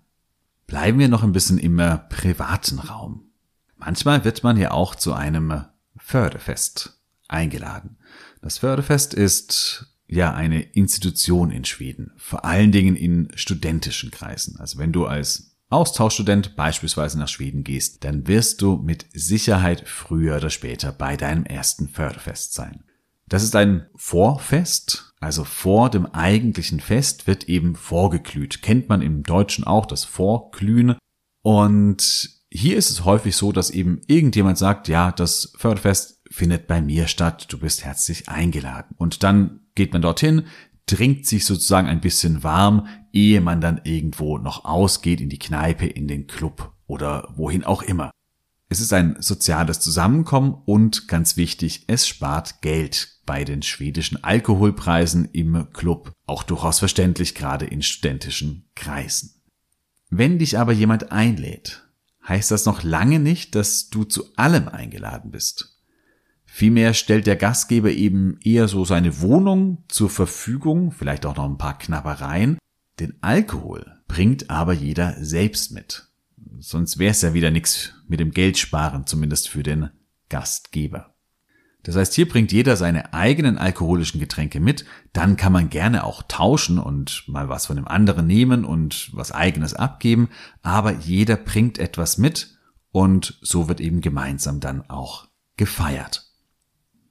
Bleiben 0.65 0.97
wir 0.97 1.09
noch 1.09 1.23
ein 1.23 1.31
bisschen 1.31 1.59
im 1.59 1.77
äh, 1.77 1.97
privaten 1.97 2.79
Raum. 2.79 3.29
Manchmal 3.77 4.25
wird 4.25 4.43
man 4.43 4.57
ja 4.57 4.71
auch 4.71 4.95
zu 4.95 5.13
einem 5.13 5.63
Förderfest 6.07 7.01
eingeladen. 7.27 7.97
Das 8.41 8.59
Förderfest 8.59 9.13
ist 9.13 9.87
ja 10.07 10.33
eine 10.33 10.61
Institution 10.61 11.51
in 11.51 11.65
Schweden, 11.65 12.13
vor 12.15 12.45
allen 12.45 12.71
Dingen 12.71 12.95
in 12.95 13.27
studentischen 13.35 14.09
Kreisen. 14.09 14.57
Also 14.57 14.77
wenn 14.77 14.93
du 14.93 15.05
als 15.05 15.57
Austauschstudent 15.67 16.55
beispielsweise 16.55 17.19
nach 17.19 17.27
Schweden 17.27 17.65
gehst, 17.65 18.05
dann 18.05 18.25
wirst 18.25 18.61
du 18.61 18.77
mit 18.77 19.05
Sicherheit 19.11 19.85
früher 19.85 20.37
oder 20.37 20.49
später 20.49 20.93
bei 20.93 21.17
deinem 21.17 21.43
ersten 21.43 21.89
Förderfest 21.89 22.53
sein. 22.53 22.85
Das 23.27 23.43
ist 23.43 23.57
ein 23.57 23.87
Vorfest, 23.93 25.13
also 25.19 25.43
vor 25.43 25.89
dem 25.89 26.05
eigentlichen 26.05 26.79
Fest 26.79 27.27
wird 27.27 27.49
eben 27.49 27.75
vorgeglüht. 27.75 28.61
Kennt 28.61 28.87
man 28.87 29.01
im 29.01 29.23
Deutschen 29.23 29.65
auch 29.65 29.85
das 29.85 30.05
Vorglühen. 30.05 30.95
Und 31.41 32.36
hier 32.57 32.75
ist 32.75 32.89
es 32.89 33.05
häufig 33.05 33.35
so, 33.35 33.51
dass 33.51 33.69
eben 33.69 34.01
irgendjemand 34.07 34.57
sagt, 34.57 34.87
ja, 34.87 35.11
das 35.11 35.53
Förderfest 35.57 36.21
findet 36.31 36.67
bei 36.67 36.81
mir 36.81 37.07
statt, 37.07 37.45
du 37.49 37.59
bist 37.59 37.85
herzlich 37.85 38.29
eingeladen. 38.29 38.95
Und 38.97 39.21
dann 39.23 39.61
geht 39.75 39.93
man 39.93 40.01
dorthin, 40.01 40.45
trinkt 40.87 41.27
sich 41.27 41.45
sozusagen 41.45 41.87
ein 41.87 42.01
bisschen 42.01 42.43
warm, 42.43 42.87
ehe 43.13 43.41
man 43.41 43.61
dann 43.61 43.81
irgendwo 43.83 44.39
noch 44.39 44.65
ausgeht 44.65 45.21
in 45.21 45.29
die 45.29 45.39
Kneipe, 45.39 45.85
in 45.85 46.07
den 46.07 46.25
Club 46.25 46.73
oder 46.87 47.31
wohin 47.35 47.63
auch 47.63 47.83
immer. 47.83 48.11
Es 48.69 48.81
ist 48.81 48.91
ein 48.91 49.17
soziales 49.19 49.79
Zusammenkommen 49.79 50.55
und 50.65 51.07
ganz 51.07 51.37
wichtig, 51.37 51.85
es 51.87 52.07
spart 52.07 52.61
Geld 52.61 53.19
bei 53.25 53.43
den 53.43 53.61
schwedischen 53.61 54.23
Alkoholpreisen 54.23 55.25
im 55.25 55.71
Club, 55.73 56.11
auch 56.25 56.43
durchaus 56.43 56.79
verständlich 56.79 57.35
gerade 57.35 57.65
in 57.65 57.81
studentischen 57.81 58.69
Kreisen. 58.75 59.43
Wenn 60.09 60.39
dich 60.39 60.57
aber 60.57 60.73
jemand 60.73 61.11
einlädt, 61.11 61.86
heißt 62.27 62.51
das 62.51 62.65
noch 62.65 62.83
lange 62.83 63.19
nicht, 63.19 63.55
dass 63.55 63.89
du 63.89 64.03
zu 64.03 64.35
allem 64.35 64.67
eingeladen 64.67 65.31
bist. 65.31 65.77
Vielmehr 66.45 66.93
stellt 66.93 67.27
der 67.27 67.35
Gastgeber 67.35 67.91
eben 67.91 68.39
eher 68.43 68.67
so 68.67 68.85
seine 68.85 69.21
Wohnung 69.21 69.83
zur 69.89 70.09
Verfügung, 70.09 70.91
vielleicht 70.91 71.25
auch 71.25 71.35
noch 71.35 71.45
ein 71.45 71.57
paar 71.57 71.77
Knabbereien. 71.77 72.57
Den 72.99 73.21
Alkohol 73.21 73.85
bringt 74.07 74.49
aber 74.49 74.73
jeder 74.73 75.23
selbst 75.23 75.71
mit. 75.71 76.07
Sonst 76.59 76.97
wäre 76.97 77.11
es 77.11 77.21
ja 77.21 77.33
wieder 77.33 77.51
nichts 77.51 77.93
mit 78.07 78.19
dem 78.19 78.31
Geld 78.31 78.57
sparen, 78.57 79.05
zumindest 79.05 79.49
für 79.49 79.61
den 79.61 79.91
Gastgeber. 80.29 81.16
Das 81.87 81.95
heißt, 81.95 82.13
hier 82.15 82.27
bringt 82.27 82.51
jeder 82.51 82.75
seine 82.75 83.13
eigenen 83.13 83.57
alkoholischen 83.57 84.19
Getränke 84.19 84.59
mit, 84.59 84.83
dann 85.13 85.37
kann 85.37 85.53
man 85.53 85.69
gerne 85.69 86.03
auch 86.03 86.21
tauschen 86.27 86.79
und 86.79 87.23
mal 87.27 87.47
was 87.47 87.65
von 87.65 87.77
dem 87.77 87.87
anderen 87.87 88.27
nehmen 88.27 88.65
und 88.65 89.09
was 89.13 89.31
eigenes 89.31 89.73
abgeben, 89.73 90.27
aber 90.61 90.91
jeder 90.91 91.37
bringt 91.37 91.79
etwas 91.79 92.17
mit 92.17 92.57
und 92.91 93.39
so 93.41 93.69
wird 93.69 93.79
eben 93.79 94.01
gemeinsam 94.01 94.59
dann 94.59 94.89
auch 94.89 95.29
gefeiert. 95.55 96.29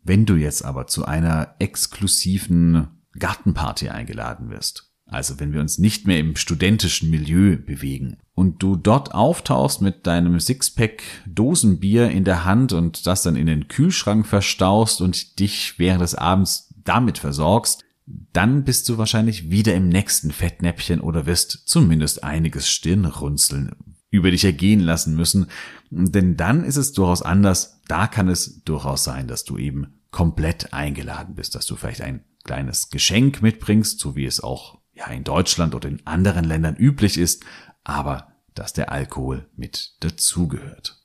Wenn 0.03 0.27
du 0.27 0.35
jetzt 0.35 0.63
aber 0.63 0.87
zu 0.87 1.07
einer 1.07 1.55
exklusiven 1.59 3.03
Gartenparty 3.19 3.89
eingeladen 3.89 4.51
wirst, 4.51 4.93
also 5.07 5.39
wenn 5.39 5.53
wir 5.53 5.61
uns 5.61 5.79
nicht 5.79 6.07
mehr 6.07 6.19
im 6.19 6.35
studentischen 6.35 7.11
Milieu 7.11 7.57
bewegen 7.57 8.19
und 8.35 8.63
du 8.63 8.77
dort 8.77 9.15
auftauchst 9.15 9.81
mit 9.81 10.07
deinem 10.07 10.41
Sixpack 10.41 11.03
Dosenbier 11.27 12.11
in 12.11 12.25
der 12.25 12.45
Hand 12.45 12.73
und 12.73 13.07
das 13.07 13.23
dann 13.23 13.37
in 13.37 13.47
den 13.47 13.69
Kühlschrank 13.69 14.27
verstaust 14.27 15.01
und 15.01 15.39
dich 15.39 15.79
während 15.79 16.03
des 16.03 16.17
Abends 16.17 16.75
damit 16.85 17.19
versorgst, 17.19 17.85
dann 18.33 18.65
bist 18.65 18.89
du 18.89 18.99
wahrscheinlich 18.99 19.51
wieder 19.51 19.75
im 19.75 19.89
nächsten 19.89 20.33
Fettnäpfchen 20.33 21.01
oder 21.01 21.27
wirst 21.27 21.63
zumindest 21.67 22.25
einiges 22.25 22.69
Stirnrunzeln 22.69 23.73
über 24.11 24.31
dich 24.31 24.45
ergehen 24.45 24.81
lassen 24.81 25.15
müssen. 25.17 25.47
Denn 25.91 26.37
dann 26.37 26.65
ist 26.65 26.77
es 26.77 26.93
durchaus 26.93 27.23
anders. 27.23 27.81
Da 27.89 28.07
kann 28.07 28.29
es 28.29 28.63
durchaus 28.65 29.05
sein, 29.05 29.29
dass 29.29 29.45
du 29.45 29.59
eben 29.59 29.95
komplett 30.11 30.73
eingeladen 30.73 31.35
bist, 31.35 31.55
dass 31.55 31.67
du 31.67 31.77
vielleicht 31.77 32.01
ein 32.01 32.25
kleines 32.45 32.91
Geschenk 32.91 33.43
mitbringst, 33.43 33.99
so 33.99 34.15
wie 34.15 34.25
es 34.25 34.41
auch 34.41 34.79
ja 34.97 35.07
in 35.09 35.25
Deutschland 35.25 35.75
oder 35.75 35.89
in 35.89 36.05
anderen 36.07 36.45
Ländern 36.45 36.77
üblich 36.77 37.19
ist, 37.19 37.45
aber 37.85 38.33
dass 38.55 38.73
der 38.73 38.91
Alkohol 38.91 39.49
mit 39.57 39.95
dazugehört. 40.01 41.03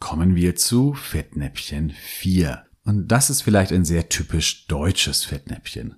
Kommen 0.00 0.34
wir 0.34 0.56
zu 0.56 0.94
Fettnäpfchen 0.94 1.90
4. 1.90 2.64
Und 2.84 3.08
das 3.08 3.30
ist 3.30 3.42
vielleicht 3.42 3.72
ein 3.72 3.84
sehr 3.84 4.08
typisch 4.08 4.66
deutsches 4.66 5.24
Fettnäpfchen. 5.24 5.96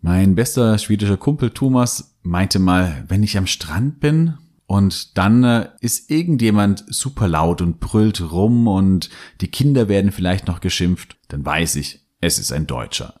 Mein 0.00 0.34
bester 0.34 0.78
schwedischer 0.78 1.16
Kumpel 1.16 1.50
Thomas 1.50 2.18
meinte 2.22 2.58
mal, 2.58 3.04
wenn 3.08 3.22
ich 3.22 3.38
am 3.38 3.46
Strand 3.46 4.00
bin 4.00 4.36
und 4.66 5.16
dann 5.16 5.44
äh, 5.44 5.68
ist 5.80 6.10
irgendjemand 6.10 6.84
super 6.88 7.28
laut 7.28 7.60
und 7.60 7.78
brüllt 7.78 8.20
rum 8.32 8.66
und 8.66 9.10
die 9.40 9.48
Kinder 9.48 9.88
werden 9.88 10.10
vielleicht 10.10 10.48
noch 10.48 10.60
geschimpft, 10.60 11.16
dann 11.28 11.44
weiß 11.44 11.76
ich, 11.76 12.00
es 12.20 12.38
ist 12.38 12.52
ein 12.52 12.66
Deutscher. 12.66 13.20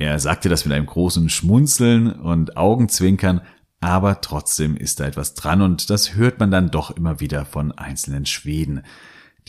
Er 0.00 0.18
sagte 0.18 0.48
das 0.48 0.64
mit 0.64 0.72
einem 0.72 0.86
großen 0.86 1.28
Schmunzeln 1.28 2.10
und 2.10 2.56
Augenzwinkern, 2.56 3.42
aber 3.80 4.22
trotzdem 4.22 4.74
ist 4.74 4.98
da 4.98 5.04
etwas 5.04 5.34
dran 5.34 5.60
und 5.60 5.90
das 5.90 6.14
hört 6.14 6.40
man 6.40 6.50
dann 6.50 6.70
doch 6.70 6.90
immer 6.90 7.20
wieder 7.20 7.44
von 7.44 7.70
einzelnen 7.72 8.24
Schweden. 8.24 8.82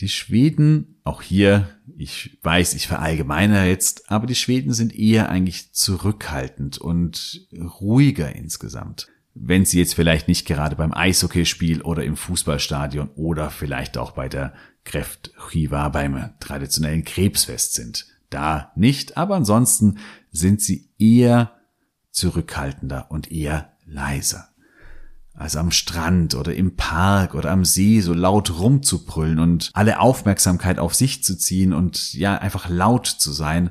Die 0.00 0.10
Schweden, 0.10 1.00
auch 1.04 1.22
hier, 1.22 1.68
ich 1.96 2.38
weiß, 2.42 2.74
ich 2.74 2.86
verallgemeine 2.86 3.66
jetzt, 3.66 4.10
aber 4.10 4.26
die 4.26 4.34
Schweden 4.34 4.74
sind 4.74 4.94
eher 4.94 5.30
eigentlich 5.30 5.72
zurückhaltend 5.72 6.76
und 6.76 7.48
ruhiger 7.80 8.36
insgesamt 8.36 9.08
wenn 9.34 9.64
sie 9.64 9.78
jetzt 9.78 9.94
vielleicht 9.94 10.28
nicht 10.28 10.46
gerade 10.46 10.76
beim 10.76 10.92
Eishockeyspiel 10.92 11.80
oder 11.80 12.04
im 12.04 12.16
Fußballstadion 12.16 13.08
oder 13.14 13.48
vielleicht 13.48 13.96
auch 13.96 14.10
bei 14.10 14.28
der 14.28 14.52
Kräftchiva 14.84 15.88
beim 15.88 16.34
traditionellen 16.38 17.02
Krebsfest 17.02 17.72
sind. 17.72 18.08
Da 18.28 18.72
nicht, 18.76 19.16
aber 19.16 19.36
ansonsten 19.36 19.98
sind 20.32 20.60
sie 20.60 20.90
eher 20.98 21.52
zurückhaltender 22.10 23.10
und 23.10 23.30
eher 23.30 23.72
leiser. 23.86 24.48
Also 25.34 25.58
am 25.60 25.70
Strand 25.70 26.34
oder 26.34 26.54
im 26.54 26.76
Park 26.76 27.34
oder 27.34 27.50
am 27.50 27.64
See 27.64 28.00
so 28.00 28.12
laut 28.12 28.58
rumzubrüllen 28.58 29.38
und 29.38 29.70
alle 29.72 30.00
Aufmerksamkeit 30.00 30.78
auf 30.78 30.94
sich 30.94 31.24
zu 31.24 31.38
ziehen 31.38 31.72
und 31.72 32.12
ja 32.12 32.36
einfach 32.36 32.68
laut 32.68 33.06
zu 33.06 33.32
sein, 33.32 33.70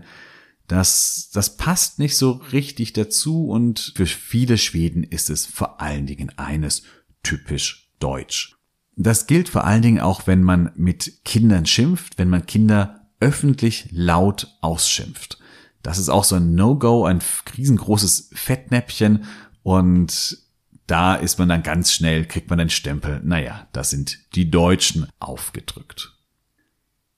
das, 0.68 1.30
das 1.34 1.58
passt 1.58 2.00
nicht 2.00 2.18
so 2.18 2.32
richtig 2.52 2.94
dazu 2.94 3.50
und 3.50 3.94
für 3.96 4.06
viele 4.06 4.58
Schweden 4.58 5.04
ist 5.04 5.30
es 5.30 5.46
vor 5.46 5.82
allen 5.82 6.06
Dingen 6.06 6.32
eines 6.38 6.84
typisch 7.24 7.92
deutsch. 8.00 8.56
Das 8.96 9.28
gilt 9.28 9.50
vor 9.50 9.66
allen 9.66 9.82
Dingen 9.82 10.00
auch, 10.00 10.28
wenn 10.28 10.44
man 10.44 10.72
mit 10.76 11.26
Kindern 11.26 11.66
schimpft, 11.66 12.18
wenn 12.18 12.30
man 12.30 12.46
Kinder 12.46 13.10
öffentlich 13.20 13.90
laut 13.92 14.58
ausschimpft. 14.62 15.41
Das 15.84 15.98
ist 15.98 16.10
auch 16.10 16.24
so 16.24 16.36
ein 16.36 16.56
No-Go, 16.56 17.06
ein 17.06 17.20
riesengroßes 17.58 18.30
Fettnäpfchen 18.34 19.26
und 19.64 20.38
da 20.88 21.16
ist 21.16 21.40
man 21.40 21.50
dann 21.50 21.64
ganz 21.64 21.94
schnell, 21.94 22.26
kriegt 22.26 22.50
man 22.50 22.60
den 22.60 22.70
Stempel, 22.70 23.22
naja, 23.24 23.68
das 23.72 23.90
sind 23.90 24.36
die 24.36 24.52
Deutschen 24.52 25.08
aufgedrückt. 25.20 26.18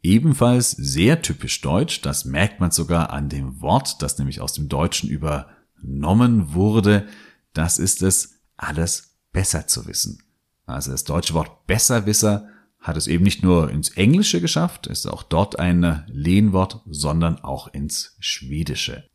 Ebenfalls 0.02 0.72
sehr 0.72 1.22
typisch 1.22 1.62
deutsch, 1.62 2.02
das 2.02 2.26
merkt 2.26 2.60
man 2.60 2.72
sogar 2.72 3.12
an 3.12 3.30
dem 3.30 3.62
Wort, 3.62 4.02
das 4.02 4.18
nämlich 4.18 4.42
aus 4.42 4.54
dem 4.54 4.70
Deutschen 4.70 5.10
übernommen 5.10 6.54
wurde, 6.54 7.08
das 7.54 7.80
ist 7.80 8.02
es, 8.02 8.42
alles 8.58 9.18
besser 9.32 9.66
zu 9.68 9.88
wissen. 9.88 10.22
Also 10.66 10.92
das 10.92 11.04
deutsche 11.04 11.34
Wort 11.34 11.66
Besserwisser 11.68 12.50
hat 12.84 12.98
es 12.98 13.08
eben 13.08 13.24
nicht 13.24 13.44
nur 13.44 13.72
ins 13.72 13.90
Englische 13.90 14.42
geschafft, 14.42 14.88
ist 14.88 15.08
auch 15.08 15.24
dort 15.24 15.58
ein 15.58 16.04
Lehnwort, 16.08 16.82
sondern 16.86 17.40
auch 17.40 17.74
ins 17.74 18.18
Schwedische. 18.20 19.06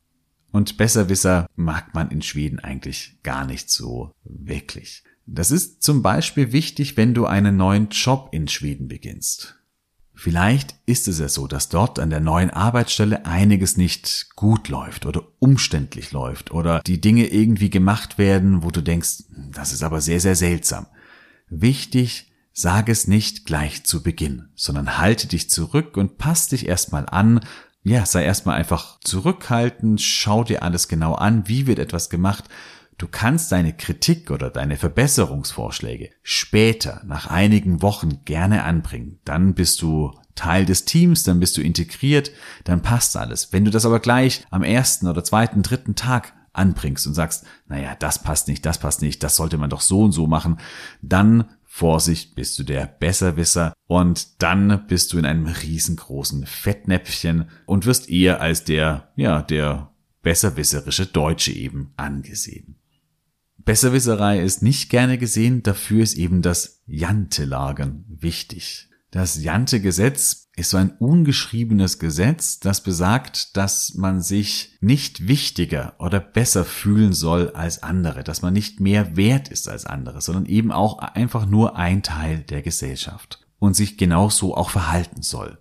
Und 0.51 0.79
Besserwisser 0.79 1.47
mag 1.55 1.95
man 1.95 2.11
in 2.11 2.23
Schweden 2.23 2.59
eigentlich 2.59 3.19
gar 3.23 3.45
nicht 3.45 3.71
so 3.71 4.13
wirklich. 4.25 5.05
Das 5.27 5.51
ist 5.51 5.83
zum 5.83 6.03
Beispiel 6.03 6.53
wichtig, 6.53 6.97
wenn 6.97 7.13
du 7.13 7.27
einen 7.27 7.59
neuen 7.59 7.91
Job 7.91 8.31
in 8.33 8.49
Schweden 8.49 8.89
beginnst. 8.89 9.57
Vielleicht 10.15 10.75
ist 10.87 11.07
es 11.07 11.21
ja 11.21 11.29
so, 11.29 11.47
dass 11.47 11.69
dort 11.69 12.01
an 12.01 12.09
der 12.09 12.21
neuen 12.21 12.51
Arbeitsstelle 12.51 13.27
einiges 13.27 13.77
nicht 13.77 14.31
gut 14.35 14.69
läuft 14.69 15.05
oder 15.05 15.23
umständlich 15.39 16.11
läuft 16.11 16.51
oder 16.51 16.81
die 16.81 17.01
Dinge 17.01 17.27
irgendwie 17.27 17.71
gemacht 17.71 18.17
werden, 18.17 18.65
wo 18.65 18.71
du 18.71 18.81
denkst, 18.81 19.25
das 19.53 19.73
ist 19.75 19.83
aber 19.83 20.01
sehr, 20.01 20.19
sehr 20.19 20.35
seltsam. 20.35 20.87
Wichtig, 21.51 22.28
sag 22.59 22.89
es 22.89 23.07
nicht 23.07 23.47
gleich 23.47 23.85
zu 23.85 24.03
Beginn, 24.03 24.49
sondern 24.57 24.99
halte 24.99 25.29
dich 25.29 25.49
zurück 25.49 25.97
und 25.97 26.19
pass 26.19 26.49
dich 26.49 26.67
erstmal 26.67 27.07
an. 27.09 27.41
Ja, 27.85 28.05
sei 28.05 28.25
erstmal 28.25 28.57
einfach 28.57 28.99
zurückhaltend, 28.99 30.01
schau 30.01 30.43
dir 30.43 30.65
alles 30.65 30.89
genau 30.89 31.15
an, 31.15 31.47
wie 31.47 31.69
wird 31.69 31.79
etwas 31.79 32.11
gemacht. 32.11 32.45
Du 32.99 33.07
kannst 33.07 33.53
deine 33.53 33.77
Kritik 33.77 34.33
oder 34.33 34.51
deine 34.51 34.77
Verbesserungsvorschläge 34.77 36.11
später, 36.23 37.01
nach 37.07 37.29
einigen 37.29 37.81
Wochen 37.81 38.25
gerne 38.25 38.65
anbringen. 38.65 39.21
Dann 39.25 39.55
bist 39.55 39.81
du 39.81 40.13
Teil 40.35 40.67
des 40.67 40.85
Teams, 40.85 41.23
dann 41.23 41.39
bist 41.39 41.57
du 41.57 41.63
integriert, 41.63 42.33
dann 42.65 42.83
passt 42.83 43.17
alles. 43.17 43.53
Wenn 43.53 43.65
du 43.65 43.71
das 43.71 43.87
aber 43.87 44.01
gleich 44.01 44.45
am 44.51 44.65
ersten 44.65 45.07
oder 45.07 45.23
zweiten, 45.23 45.63
dritten 45.63 45.95
Tag 45.95 46.33
anbringst 46.55 47.07
und 47.07 47.15
sagst, 47.15 47.47
naja, 47.69 47.95
das 47.95 48.21
passt 48.23 48.49
nicht, 48.49 48.67
das 48.67 48.79
passt 48.79 49.01
nicht, 49.01 49.23
das 49.23 49.37
sollte 49.37 49.59
man 49.59 49.71
doch 49.71 49.81
so 49.81 50.01
und 50.01 50.13
so 50.13 50.27
machen, 50.27 50.59
dann 51.03 51.45
Vorsicht, 51.79 52.35
bist 52.35 52.59
du 52.59 52.65
der 52.65 52.87
Besserwisser 52.87 53.73
und 53.87 54.43
dann 54.43 54.89
bist 54.89 55.13
du 55.13 55.19
in 55.19 55.25
einem 55.25 55.47
riesengroßen 55.47 56.45
Fettnäpfchen 56.45 57.51
und 57.67 57.87
wirst 57.87 58.11
eher 58.11 58.41
als 58.41 58.65
der, 58.65 59.13
ja, 59.15 59.43
der 59.43 59.95
besserwisserische 60.23 61.07
Deutsche 61.07 61.53
eben 61.53 61.93
angesehen. 61.97 62.75
Besserwisserei 63.59 64.41
ist 64.41 64.61
nicht 64.61 64.91
gerne 64.91 65.19
gesehen, 65.19 65.63
dafür 65.63 66.03
ist 66.03 66.19
eben 66.19 66.43
das 66.43 66.83
Jante-Lagern 66.87 68.05
wichtig. 68.09 68.88
Das 69.11 69.43
Jante-Gesetz 69.43 70.49
ist 70.55 70.71
so 70.71 70.77
ein 70.77 70.91
ungeschriebenes 70.91 71.99
Gesetz, 71.99 72.61
das 72.61 72.83
besagt, 72.83 73.57
dass 73.57 73.95
man 73.95 74.21
sich 74.21 74.77
nicht 74.81 75.27
wichtiger 75.27 75.95
oder 75.99 76.21
besser 76.21 76.65
fühlen 76.65 77.15
soll 77.15 77.51
als 77.53 77.83
andere, 77.83 78.23
dass 78.23 78.43
man 78.43 78.53
nicht 78.53 78.81
mehr 78.81 79.17
wert 79.17 79.49
ist 79.49 79.69
als 79.69 79.87
andere, 79.87 80.21
sondern 80.21 80.47
eben 80.47 80.73
auch 80.73 80.99
einfach 80.99 81.47
nur 81.47 81.77
ein 81.77 82.03
Teil 82.03 82.41
der 82.41 82.61
Gesellschaft 82.61 83.47
und 83.59 83.75
sich 83.75 83.97
genauso 83.97 84.55
auch 84.57 84.71
verhalten 84.71 85.23
soll. 85.23 85.59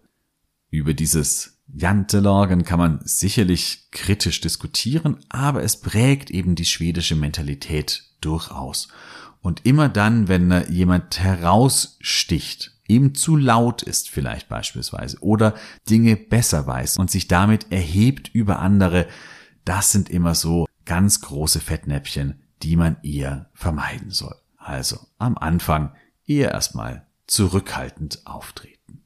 Über 0.69 0.93
dieses 0.93 1.59
Jantelagen 1.73 2.63
kann 2.63 2.79
man 2.79 2.99
sicherlich 3.03 3.89
kritisch 3.91 4.41
diskutieren, 4.41 5.19
aber 5.29 5.63
es 5.63 5.79
prägt 5.79 6.31
eben 6.31 6.55
die 6.55 6.65
schwedische 6.65 7.15
Mentalität 7.15 8.03
durchaus. 8.19 8.89
Und 9.41 9.65
immer 9.65 9.87
dann, 9.87 10.27
wenn 10.27 10.65
jemand 10.69 11.19
heraussticht, 11.19 12.76
eben 12.87 13.15
zu 13.15 13.35
laut 13.35 13.81
ist 13.81 14.09
vielleicht 14.09 14.49
beispielsweise 14.49 15.17
oder 15.21 15.55
Dinge 15.89 16.15
besser 16.15 16.65
weiß 16.65 16.97
und 16.97 17.11
sich 17.11 17.27
damit 17.27 17.71
erhebt 17.71 18.29
über 18.33 18.59
andere, 18.59 19.07
das 19.65 19.91
sind 19.91 20.09
immer 20.09 20.35
so 20.35 20.67
ganz 20.85 21.21
große 21.21 21.59
Fettnäpfchen, 21.59 22.41
die 22.63 22.75
man 22.75 22.97
eher 23.03 23.49
vermeiden 23.53 24.11
soll. 24.11 24.35
Also 24.57 24.99
am 25.17 25.37
Anfang 25.37 25.93
eher 26.25 26.51
erstmal 26.51 27.05
zurückhaltend 27.27 28.25
auftreten. 28.25 29.03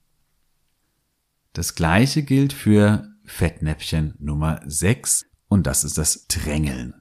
Das 1.54 1.76
gleiche 1.76 2.24
gilt 2.24 2.54
für 2.54 3.10
Fettnäpfchen 3.26 4.16
Nummer 4.20 4.62
6 4.66 5.26
und 5.48 5.68
das 5.68 5.84
ist 5.84 5.98
das 5.98 6.28
Drängeln. 6.28 7.01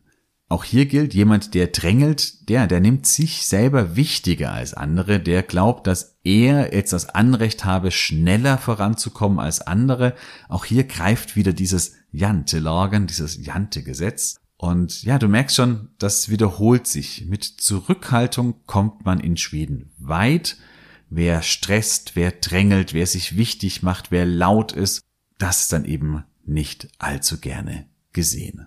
Auch 0.51 0.65
hier 0.65 0.87
gilt, 0.87 1.15
jemand, 1.15 1.55
der 1.55 1.69
drängelt, 1.69 2.49
der, 2.49 2.67
der 2.67 2.81
nimmt 2.81 3.07
sich 3.07 3.47
selber 3.47 3.95
wichtiger 3.95 4.53
als 4.53 4.75
andere, 4.75 5.21
der 5.21 5.45
glaubt, 5.45 5.87
dass 5.87 6.19
er 6.25 6.75
jetzt 6.75 6.93
das 6.93 7.09
Anrecht 7.09 7.65
habe, 7.65 7.93
schneller 7.93 8.59
voranzukommen 8.59 9.39
als 9.39 9.61
andere. 9.61 10.13
Auch 10.49 10.65
hier 10.65 10.83
greift 10.83 11.37
wieder 11.37 11.53
dieses 11.53 11.93
Jante-Lagen, 12.11 13.07
dieses 13.07 13.47
Jante-Gesetz. 13.47 14.41
Und 14.57 15.05
ja, 15.05 15.21
du 15.21 15.29
merkst 15.29 15.55
schon, 15.55 15.91
das 15.99 16.31
wiederholt 16.31 16.89
sich. 16.89 17.27
Mit 17.27 17.45
Zurückhaltung 17.45 18.57
kommt 18.67 19.05
man 19.05 19.21
in 19.21 19.37
Schweden 19.37 19.93
weit. 19.99 20.57
Wer 21.11 21.43
stresst, 21.43 22.17
wer 22.17 22.33
drängelt, 22.33 22.93
wer 22.93 23.07
sich 23.07 23.37
wichtig 23.37 23.85
macht, 23.85 24.11
wer 24.11 24.27
laut 24.27 24.73
ist, 24.73 25.01
das 25.39 25.61
ist 25.61 25.73
dann 25.73 25.85
eben 25.85 26.25
nicht 26.45 26.89
allzu 26.99 27.39
gerne 27.39 27.87
gesehen. 28.13 28.67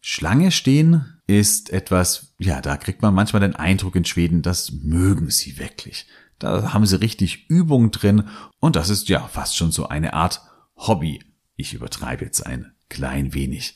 Schlange 0.00 0.50
stehen 0.50 1.20
ist 1.26 1.70
etwas, 1.70 2.34
ja, 2.38 2.60
da 2.60 2.76
kriegt 2.76 3.02
man 3.02 3.14
manchmal 3.14 3.40
den 3.40 3.54
Eindruck 3.54 3.96
in 3.96 4.04
Schweden, 4.04 4.42
das 4.42 4.72
mögen 4.72 5.30
sie 5.30 5.58
wirklich. 5.58 6.06
Da 6.38 6.72
haben 6.72 6.86
sie 6.86 7.00
richtig 7.00 7.50
Übung 7.50 7.90
drin 7.90 8.24
und 8.60 8.76
das 8.76 8.88
ist 8.88 9.08
ja 9.08 9.20
fast 9.28 9.56
schon 9.56 9.72
so 9.72 9.88
eine 9.88 10.14
Art 10.14 10.40
Hobby. 10.76 11.22
Ich 11.56 11.74
übertreibe 11.74 12.24
jetzt 12.24 12.46
ein 12.46 12.72
klein 12.88 13.34
wenig. 13.34 13.74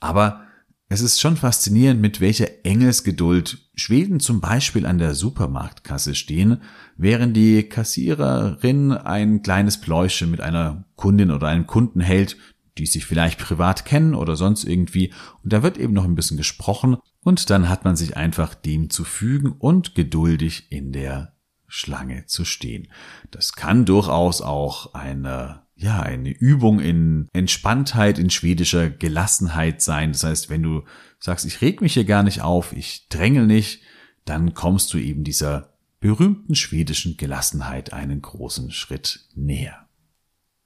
Aber 0.00 0.44
es 0.88 1.02
ist 1.02 1.20
schon 1.20 1.36
faszinierend, 1.36 2.00
mit 2.00 2.20
welcher 2.20 2.48
Engelsgeduld 2.64 3.58
Schweden 3.76 4.18
zum 4.18 4.40
Beispiel 4.40 4.86
an 4.86 4.98
der 4.98 5.14
Supermarktkasse 5.14 6.16
stehen, 6.16 6.62
während 6.96 7.36
die 7.36 7.62
Kassiererin 7.62 8.90
ein 8.90 9.42
kleines 9.42 9.80
Pläuschen 9.80 10.32
mit 10.32 10.40
einer 10.40 10.84
Kundin 10.96 11.30
oder 11.30 11.46
einem 11.46 11.68
Kunden 11.68 12.00
hält, 12.00 12.36
die 12.80 12.86
sich 12.86 13.04
vielleicht 13.04 13.38
privat 13.38 13.84
kennen 13.84 14.14
oder 14.14 14.36
sonst 14.36 14.64
irgendwie. 14.64 15.12
Und 15.42 15.52
da 15.52 15.62
wird 15.62 15.76
eben 15.76 15.92
noch 15.92 16.04
ein 16.04 16.14
bisschen 16.14 16.38
gesprochen 16.38 16.96
und 17.22 17.50
dann 17.50 17.68
hat 17.68 17.84
man 17.84 17.94
sich 17.94 18.16
einfach 18.16 18.54
dem 18.54 18.88
zu 18.88 19.04
fügen 19.04 19.52
und 19.52 19.94
geduldig 19.94 20.68
in 20.70 20.92
der 20.92 21.34
Schlange 21.66 22.24
zu 22.26 22.44
stehen. 22.44 22.88
Das 23.30 23.52
kann 23.52 23.84
durchaus 23.84 24.40
auch 24.40 24.94
eine 24.94 25.62
ja, 25.76 26.00
eine 26.00 26.28
Übung 26.28 26.78
in 26.78 27.28
Entspanntheit, 27.32 28.18
in 28.18 28.28
schwedischer 28.28 28.90
Gelassenheit 28.90 29.80
sein. 29.80 30.12
Das 30.12 30.24
heißt, 30.24 30.50
wenn 30.50 30.62
du 30.62 30.84
sagst, 31.18 31.46
ich 31.46 31.62
reg 31.62 31.80
mich 31.80 31.94
hier 31.94 32.04
gar 32.04 32.22
nicht 32.22 32.42
auf, 32.42 32.74
ich 32.74 33.08
drängel 33.08 33.46
nicht, 33.46 33.80
dann 34.26 34.52
kommst 34.52 34.92
du 34.92 34.98
eben 34.98 35.24
dieser 35.24 35.72
berühmten 35.98 36.54
schwedischen 36.54 37.16
Gelassenheit 37.16 37.94
einen 37.94 38.20
großen 38.20 38.70
Schritt 38.72 39.20
näher. 39.34 39.88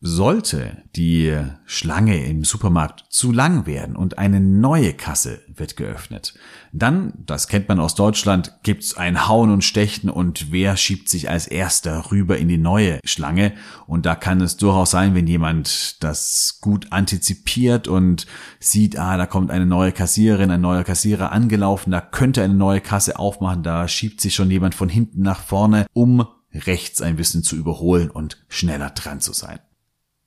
Sollte 0.07 0.83
die 0.97 1.35
Schlange 1.65 2.27
im 2.27 2.45
Supermarkt 2.45 3.07
zu 3.09 3.33
lang 3.33 3.65
werden 3.65 3.97
und 3.97 4.19
eine 4.19 4.39
neue 4.39 4.93
Kasse 4.93 5.41
wird 5.47 5.79
geöffnet, 5.79 6.35
dann, 6.75 7.15
das 7.25 7.49
kennt 7.49 7.71
man 7.71 7.81
aus 7.81 7.95
Deutschland, 7.95 8.53
gibt's 8.65 8.99
ein 8.99 9.27
Hauen 9.27 9.51
und 9.51 9.65
Stechen 9.65 10.11
und 10.11 10.53
wer 10.53 10.77
schiebt 10.77 11.09
sich 11.09 11.31
als 11.31 11.47
erster 11.47 12.11
rüber 12.11 12.37
in 12.37 12.49
die 12.49 12.59
neue 12.59 13.01
Schlange 13.07 13.55
und 13.87 14.05
da 14.05 14.15
kann 14.15 14.43
es 14.43 14.59
durchaus 14.59 14.91
sein, 14.91 15.15
wenn 15.15 15.27
jemand 15.27 16.05
das 16.05 16.59
gut 16.61 16.93
antizipiert 16.93 17.89
und 17.89 18.27
sieht, 18.61 18.99
ah, 18.99 19.17
da 19.17 19.25
kommt 19.25 19.51
eine 19.51 19.65
neue 19.65 19.93
Kassiererin, 19.93 20.51
ein 20.51 20.61
neuer 20.61 20.85
Kassierer 20.85 21.33
angelaufen, 21.33 21.93
da 21.93 22.03
könnte 22.03 22.43
eine 22.43 22.53
neue 22.53 22.83
Kasse 22.83 23.19
aufmachen, 23.19 23.63
da 23.63 23.89
schiebt 23.89 24.21
sich 24.21 24.35
schon 24.35 24.51
jemand 24.51 24.75
von 24.75 24.91
hinten 24.91 25.23
nach 25.23 25.41
vorne, 25.41 25.87
um 25.95 26.27
rechts 26.53 27.01
ein 27.01 27.17
bisschen 27.17 27.43
zu 27.43 27.57
überholen 27.57 28.11
und 28.11 28.45
schneller 28.51 28.91
dran 28.91 29.23
zu 29.23 29.33
sein. 29.33 29.61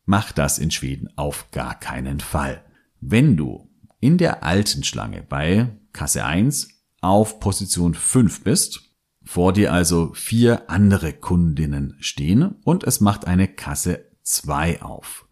Mach 0.10 0.32
das 0.32 0.58
in 0.58 0.72
Schweden 0.72 1.10
auf 1.18 1.52
gar 1.52 1.78
keinen 1.78 2.22
Fall. 2.22 2.64
Wenn 3.02 3.36
du 3.36 3.70
in 4.00 4.18
der 4.18 4.42
alten 4.42 4.86
Schlange 4.86 5.22
bei 5.22 5.68
Kasse 5.92 6.24
1 6.24 6.70
auf 7.02 7.42
Position 7.42 7.94
5 7.94 8.46
bist, 8.46 8.94
vor 9.22 9.52
dir 9.52 9.74
also 9.74 10.14
vier 10.14 10.70
andere 10.70 11.12
Kundinnen 11.12 11.98
stehen 12.00 12.56
und 12.64 12.86
es 12.86 13.02
macht 13.02 13.28
eine 13.28 13.50
Kasse 13.50 14.06
2 14.24 14.82
auf. 14.82 15.28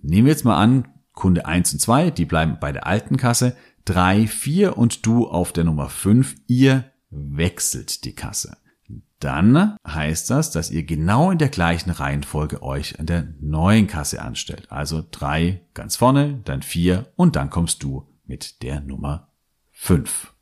Nehmen 0.00 0.26
wir 0.26 0.32
jetzt 0.32 0.44
mal 0.44 0.58
an, 0.58 0.86
Kunde 1.12 1.46
1 1.46 1.72
und 1.72 1.80
2, 1.80 2.12
die 2.12 2.24
bleiben 2.24 2.58
bei 2.60 2.70
der 2.70 2.86
alten 2.86 3.16
Kasse, 3.16 3.56
3, 3.86 4.28
4 4.28 4.78
und 4.78 5.06
du 5.06 5.26
auf 5.26 5.52
der 5.52 5.64
Nummer 5.64 5.88
5, 5.88 6.36
ihr 6.46 6.84
wechselt 7.10 8.04
die 8.04 8.14
Kasse 8.14 8.56
dann 9.20 9.76
heißt 9.86 10.30
das, 10.30 10.50
dass 10.50 10.70
ihr 10.70 10.84
genau 10.84 11.30
in 11.30 11.38
der 11.38 11.50
gleichen 11.50 11.90
Reihenfolge 11.90 12.62
euch 12.62 12.98
an 12.98 13.06
der 13.06 13.34
neuen 13.40 13.86
Kasse 13.86 14.22
anstellt. 14.22 14.72
Also 14.72 15.04
drei 15.10 15.62
ganz 15.74 15.96
vorne, 15.96 16.40
dann 16.44 16.62
vier 16.62 17.12
und 17.16 17.36
dann 17.36 17.50
kommst 17.50 17.82
du 17.82 18.08
mit 18.24 18.62
der 18.62 18.80
Nummer 18.80 19.28
fünf. 19.70 20.32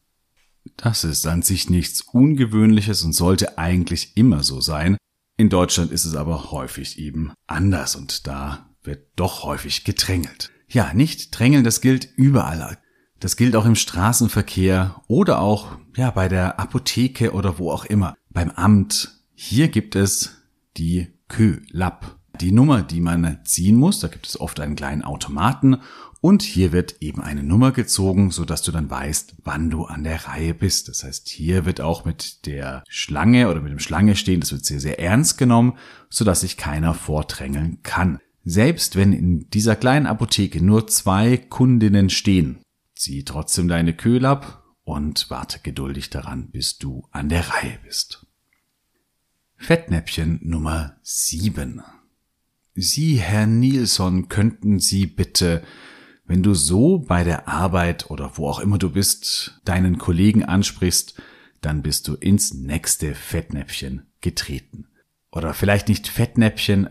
Das 0.76 1.02
ist 1.02 1.26
an 1.26 1.42
sich 1.42 1.70
nichts 1.70 2.02
Ungewöhnliches 2.02 3.02
und 3.02 3.14
sollte 3.14 3.58
eigentlich 3.58 4.16
immer 4.16 4.44
so 4.44 4.60
sein. 4.60 4.96
In 5.36 5.48
Deutschland 5.48 5.90
ist 5.90 6.04
es 6.04 6.14
aber 6.14 6.52
häufig 6.52 6.98
eben 6.98 7.32
anders 7.46 7.96
und 7.96 8.26
da 8.26 8.70
wird 8.82 9.08
doch 9.16 9.42
häufig 9.42 9.84
gedrängelt. 9.84 10.50
Ja, 10.68 10.92
nicht 10.94 11.36
drängeln, 11.36 11.64
das 11.64 11.80
gilt 11.80 12.08
überall. 12.16 12.78
Das 13.20 13.36
gilt 13.36 13.56
auch 13.56 13.64
im 13.64 13.74
Straßenverkehr 13.74 15.02
oder 15.08 15.40
auch 15.40 15.76
ja 15.96 16.10
bei 16.10 16.28
der 16.28 16.60
Apotheke 16.60 17.32
oder 17.32 17.58
wo 17.58 17.72
auch 17.72 17.84
immer 17.84 18.14
beim 18.38 18.50
Amt. 18.52 19.16
Hier 19.34 19.66
gibt 19.66 19.96
es 19.96 20.36
die 20.76 21.08
Kö-Lab. 21.26 22.20
Die 22.40 22.52
Nummer, 22.52 22.82
die 22.82 23.00
man 23.00 23.40
ziehen 23.42 23.74
muss, 23.74 23.98
da 23.98 24.06
gibt 24.06 24.28
es 24.28 24.38
oft 24.38 24.60
einen 24.60 24.76
kleinen 24.76 25.02
Automaten 25.02 25.78
und 26.20 26.42
hier 26.42 26.70
wird 26.70 27.02
eben 27.02 27.20
eine 27.20 27.42
Nummer 27.42 27.72
gezogen, 27.72 28.30
so 28.30 28.44
dass 28.44 28.62
du 28.62 28.70
dann 28.70 28.88
weißt, 28.90 29.38
wann 29.42 29.70
du 29.70 29.86
an 29.86 30.04
der 30.04 30.26
Reihe 30.26 30.54
bist. 30.54 30.86
Das 30.86 31.02
heißt, 31.02 31.28
hier 31.28 31.64
wird 31.64 31.80
auch 31.80 32.04
mit 32.04 32.46
der 32.46 32.84
Schlange 32.88 33.50
oder 33.50 33.60
mit 33.60 33.72
dem 33.72 33.80
Schlange 33.80 34.14
stehen, 34.14 34.38
das 34.38 34.52
wird 34.52 34.64
sehr, 34.64 34.78
sehr 34.78 35.00
ernst 35.00 35.36
genommen, 35.36 35.76
so 36.08 36.24
dass 36.24 36.42
sich 36.42 36.56
keiner 36.56 36.94
vordrängeln 36.94 37.82
kann. 37.82 38.20
Selbst 38.44 38.94
wenn 38.94 39.12
in 39.12 39.50
dieser 39.50 39.74
kleinen 39.74 40.06
Apotheke 40.06 40.64
nur 40.64 40.86
zwei 40.86 41.38
Kundinnen 41.38 42.08
stehen, 42.08 42.60
zieh 42.94 43.24
trotzdem 43.24 43.66
deine 43.66 43.94
Köhl 43.94 44.24
ab 44.24 44.62
und 44.88 45.28
warte 45.28 45.58
geduldig 45.58 46.08
daran, 46.08 46.50
bis 46.50 46.78
du 46.78 47.06
an 47.10 47.28
der 47.28 47.46
Reihe 47.50 47.78
bist. 47.84 48.27
Fettnäpfchen 49.60 50.38
Nummer 50.42 50.96
7. 51.02 51.82
Sie, 52.74 53.16
Herr 53.16 53.46
Nilsson, 53.46 54.28
könnten 54.28 54.78
Sie 54.78 55.06
bitte 55.06 55.62
Wenn 56.24 56.42
du 56.42 56.54
so 56.54 57.00
bei 57.00 57.24
der 57.24 57.48
Arbeit 57.48 58.08
oder 58.08 58.38
wo 58.38 58.48
auch 58.48 58.60
immer 58.60 58.78
du 58.78 58.90
bist, 58.90 59.60
deinen 59.64 59.98
Kollegen 59.98 60.44
ansprichst, 60.44 61.20
dann 61.60 61.82
bist 61.82 62.06
du 62.06 62.14
ins 62.14 62.54
nächste 62.54 63.14
Fettnäpfchen 63.14 64.06
getreten. 64.20 64.86
Oder 65.32 65.52
vielleicht 65.52 65.88
nicht 65.88 66.06
Fettnäpfchen, 66.06 66.88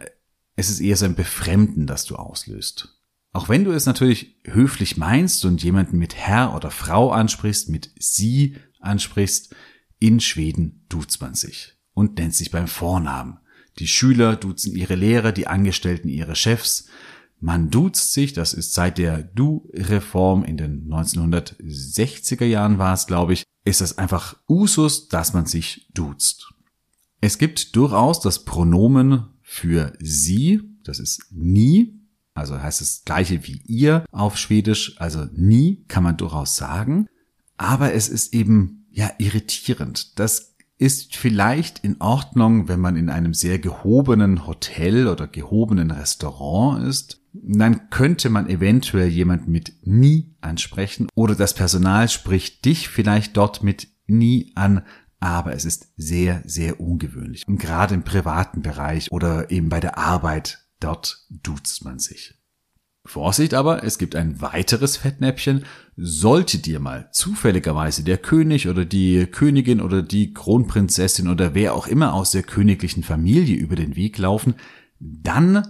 es 0.56 0.70
ist 0.70 0.82
eher 0.82 0.98
so 0.98 1.06
ein 1.06 1.16
Befremden, 1.16 1.88
das 1.88 2.06
du 2.06 2.16
auslöst. 2.16 3.00
Auch 3.32 3.48
wenn 3.48 3.64
du 3.64 3.72
es 3.72 3.86
natürlich 3.86 4.36
höflich 4.44 4.98
meinst 4.98 5.46
und 5.46 5.64
jemanden 5.64 5.98
mit 5.98 6.16
Herr 6.16 6.54
oder 6.54 6.70
Frau 6.70 7.12
ansprichst, 7.12 7.70
mit 7.70 7.92
Sie 7.98 8.58
ansprichst, 8.82 9.56
in 10.00 10.20
Schweden 10.20 10.86
duzt 10.90 11.22
man 11.22 11.34
sich 11.34 11.77
und 11.98 12.20
nennt 12.20 12.36
sich 12.36 12.52
beim 12.52 12.68
Vornamen. 12.68 13.40
Die 13.80 13.88
Schüler 13.88 14.36
duzen 14.36 14.76
ihre 14.76 14.94
Lehrer, 14.94 15.32
die 15.32 15.48
Angestellten 15.48 16.10
ihre 16.10 16.36
Chefs. 16.36 16.90
Man 17.40 17.72
duzt 17.72 18.14
sich, 18.14 18.34
das 18.34 18.54
ist 18.54 18.74
seit 18.74 19.00
der 19.00 19.24
Du-Reform 19.24 20.44
in 20.44 20.58
den 20.58 20.88
1960er 20.92 22.46
Jahren 22.46 22.78
war 22.78 22.94
es, 22.94 23.08
glaube 23.08 23.34
ich, 23.34 23.46
ist 23.66 23.82
es 23.82 23.98
einfach 23.98 24.36
Usus, 24.48 25.08
dass 25.08 25.34
man 25.34 25.48
sich 25.48 25.88
duzt. 25.96 26.54
Es 27.20 27.40
gibt 27.40 27.76
durchaus 27.76 28.20
das 28.20 28.46
Pronomen 28.46 29.30
für 29.42 29.94
sie, 30.00 30.62
das 30.84 31.00
ist 31.00 31.32
nie, 31.32 32.00
also 32.36 32.62
heißt 32.62 32.80
das 32.80 33.02
gleiche 33.06 33.48
wie 33.48 33.60
ihr 33.66 34.06
auf 34.12 34.38
Schwedisch, 34.38 35.02
also 35.02 35.26
nie 35.34 35.84
kann 35.88 36.04
man 36.04 36.16
durchaus 36.16 36.58
sagen, 36.58 37.08
aber 37.58 37.94
es 37.94 38.08
ist 38.08 38.36
eben 38.36 38.86
ja 38.92 39.10
irritierend. 39.18 40.20
Das 40.20 40.57
ist 40.78 41.16
vielleicht 41.16 41.80
in 41.80 42.00
Ordnung, 42.02 42.68
wenn 42.68 42.80
man 42.80 42.96
in 42.96 43.10
einem 43.10 43.34
sehr 43.34 43.60
gehobenen 43.60 44.46
Hotel 44.46 45.08
oder 45.08 45.28
gehobenen 45.28 45.92
Restaurant 45.92 46.84
ist. 46.84 47.22
Dann 47.34 47.90
könnte 47.90 48.30
man 48.30 48.50
eventuell 48.50 49.08
jemand 49.08 49.48
mit 49.48 49.74
nie 49.84 50.36
ansprechen 50.42 51.08
oder 51.16 51.36
das 51.36 51.54
Personal 51.54 52.10
spricht 52.10 52.66
dich 52.66 52.90
vielleicht 52.90 53.38
dort 53.38 53.64
mit 53.64 53.88
nie 54.08 54.52
an, 54.56 54.84
aber 55.20 55.54
es 55.54 55.66
ist 55.66 55.94
sehr, 55.98 56.42
sehr 56.46 56.80
ungewöhnlich. 56.80 57.44
Und 57.48 57.60
gerade 57.60 57.96
im 57.96 58.04
privaten 58.04 58.62
Bereich 58.62 59.12
oder 59.12 59.52
eben 59.52 59.70
bei 59.70 59.80
der 59.80 59.98
Arbeit, 59.98 60.68
dort 60.80 61.26
duzt 61.30 61.84
man 61.84 62.00
sich. 62.00 62.36
Vorsicht 63.08 63.54
aber, 63.54 63.84
es 63.84 63.98
gibt 63.98 64.16
ein 64.16 64.42
weiteres 64.42 64.98
Fettnäpfchen. 64.98 65.64
Sollte 65.96 66.60
dir 66.60 66.80
mal 66.80 67.10
zufälligerweise 67.12 68.04
der 68.04 68.18
König 68.18 68.68
oder 68.68 68.84
die 68.84 69.26
Königin 69.28 69.82
oder 69.82 70.04
die 70.04 70.34
Kronprinzessin 70.34 71.30
oder 71.30 71.56
wer 71.56 71.74
auch 71.74 71.88
immer 71.88 72.14
aus 72.14 72.32
der 72.32 72.44
königlichen 72.44 73.04
Familie 73.04 73.56
über 73.56 73.78
den 73.78 73.96
Weg 73.96 74.18
laufen, 74.18 74.56
dann 75.00 75.64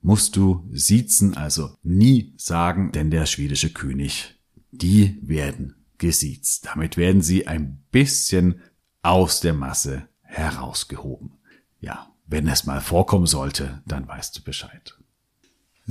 musst 0.00 0.36
du 0.36 0.68
siezen, 0.72 1.36
also 1.36 1.76
nie 1.82 2.34
sagen, 2.36 2.92
denn 2.92 3.10
der 3.10 3.26
schwedische 3.26 3.70
König, 3.70 4.40
die 4.70 5.18
werden 5.22 5.74
gesiezt. 5.98 6.66
Damit 6.66 6.96
werden 6.96 7.20
sie 7.20 7.48
ein 7.48 7.82
bisschen 7.90 8.60
aus 9.02 9.40
der 9.40 9.54
Masse 9.54 10.08
herausgehoben. 10.22 11.32
Ja, 11.80 12.14
wenn 12.26 12.46
es 12.46 12.64
mal 12.64 12.80
vorkommen 12.80 13.26
sollte, 13.26 13.82
dann 13.86 14.06
weißt 14.06 14.38
du 14.38 14.42
Bescheid. 14.42 14.99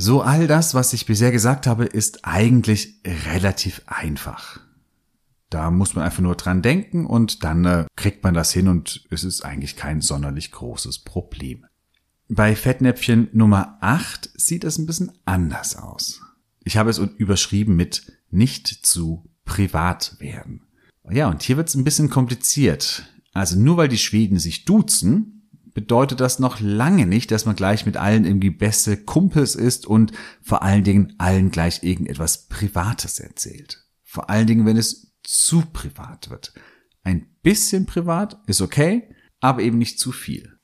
So 0.01 0.21
all 0.21 0.47
das, 0.47 0.73
was 0.75 0.93
ich 0.93 1.05
bisher 1.05 1.29
gesagt 1.29 1.67
habe, 1.67 1.83
ist 1.83 2.23
eigentlich 2.23 3.01
relativ 3.25 3.81
einfach. 3.85 4.61
Da 5.49 5.71
muss 5.71 5.93
man 5.93 6.05
einfach 6.05 6.21
nur 6.21 6.35
dran 6.35 6.61
denken 6.61 7.05
und 7.05 7.43
dann 7.43 7.65
äh, 7.65 7.85
kriegt 7.97 8.23
man 8.23 8.33
das 8.33 8.53
hin 8.53 8.69
und 8.69 9.05
es 9.09 9.25
ist 9.25 9.43
eigentlich 9.43 9.75
kein 9.75 9.99
sonderlich 9.99 10.53
großes 10.53 10.99
Problem. 10.99 11.65
Bei 12.29 12.55
Fettnäpfchen 12.55 13.27
Nummer 13.33 13.77
8 13.81 14.29
sieht 14.35 14.63
es 14.63 14.77
ein 14.77 14.85
bisschen 14.85 15.11
anders 15.25 15.75
aus. 15.75 16.21
Ich 16.63 16.77
habe 16.77 16.91
es 16.91 16.97
überschrieben 16.97 17.75
mit 17.75 18.09
nicht 18.29 18.67
zu 18.67 19.29
privat 19.43 20.15
werden. 20.19 20.61
Ja, 21.09 21.27
und 21.27 21.43
hier 21.43 21.57
wird 21.57 21.67
es 21.67 21.75
ein 21.75 21.83
bisschen 21.83 22.09
kompliziert. 22.09 23.05
Also 23.33 23.59
nur 23.59 23.75
weil 23.75 23.89
die 23.89 23.97
Schweden 23.97 24.39
sich 24.39 24.63
duzen, 24.63 25.38
bedeutet 25.73 26.19
das 26.19 26.39
noch 26.39 26.59
lange 26.59 27.05
nicht, 27.05 27.31
dass 27.31 27.45
man 27.45 27.55
gleich 27.55 27.85
mit 27.85 27.97
allen 27.97 28.25
irgendwie 28.25 28.49
beste 28.49 28.97
Kumpels 28.97 29.55
ist 29.55 29.85
und 29.85 30.11
vor 30.41 30.63
allen 30.63 30.83
Dingen 30.83 31.15
allen 31.17 31.51
gleich 31.51 31.83
irgendetwas 31.83 32.47
Privates 32.47 33.19
erzählt. 33.19 33.85
Vor 34.03 34.29
allen 34.29 34.47
Dingen, 34.47 34.65
wenn 34.65 34.77
es 34.77 35.13
zu 35.23 35.61
privat 35.61 36.29
wird. 36.29 36.53
Ein 37.03 37.35
bisschen 37.41 37.85
privat 37.85 38.39
ist 38.47 38.61
okay, 38.61 39.13
aber 39.39 39.61
eben 39.61 39.77
nicht 39.77 39.99
zu 39.99 40.11
viel. 40.11 40.59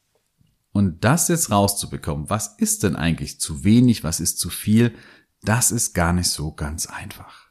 Und 0.72 1.06
das 1.06 1.30
jetzt 1.30 1.52
rauszubekommen, 1.52 2.30
was 2.30 2.58
ist 2.58 2.84
denn 2.84 2.96
eigentlich 2.96 3.40
zu 3.40 3.64
wenig, 3.64 4.04
was 4.04 4.20
ist 4.20 4.40
zu 4.40 4.50
viel, 4.50 4.94
das 5.42 5.72
ist 5.72 5.94
gar 5.94 6.12
nicht 6.12 6.30
so 6.30 6.54
ganz 6.54 6.88
einfach. 6.88 7.50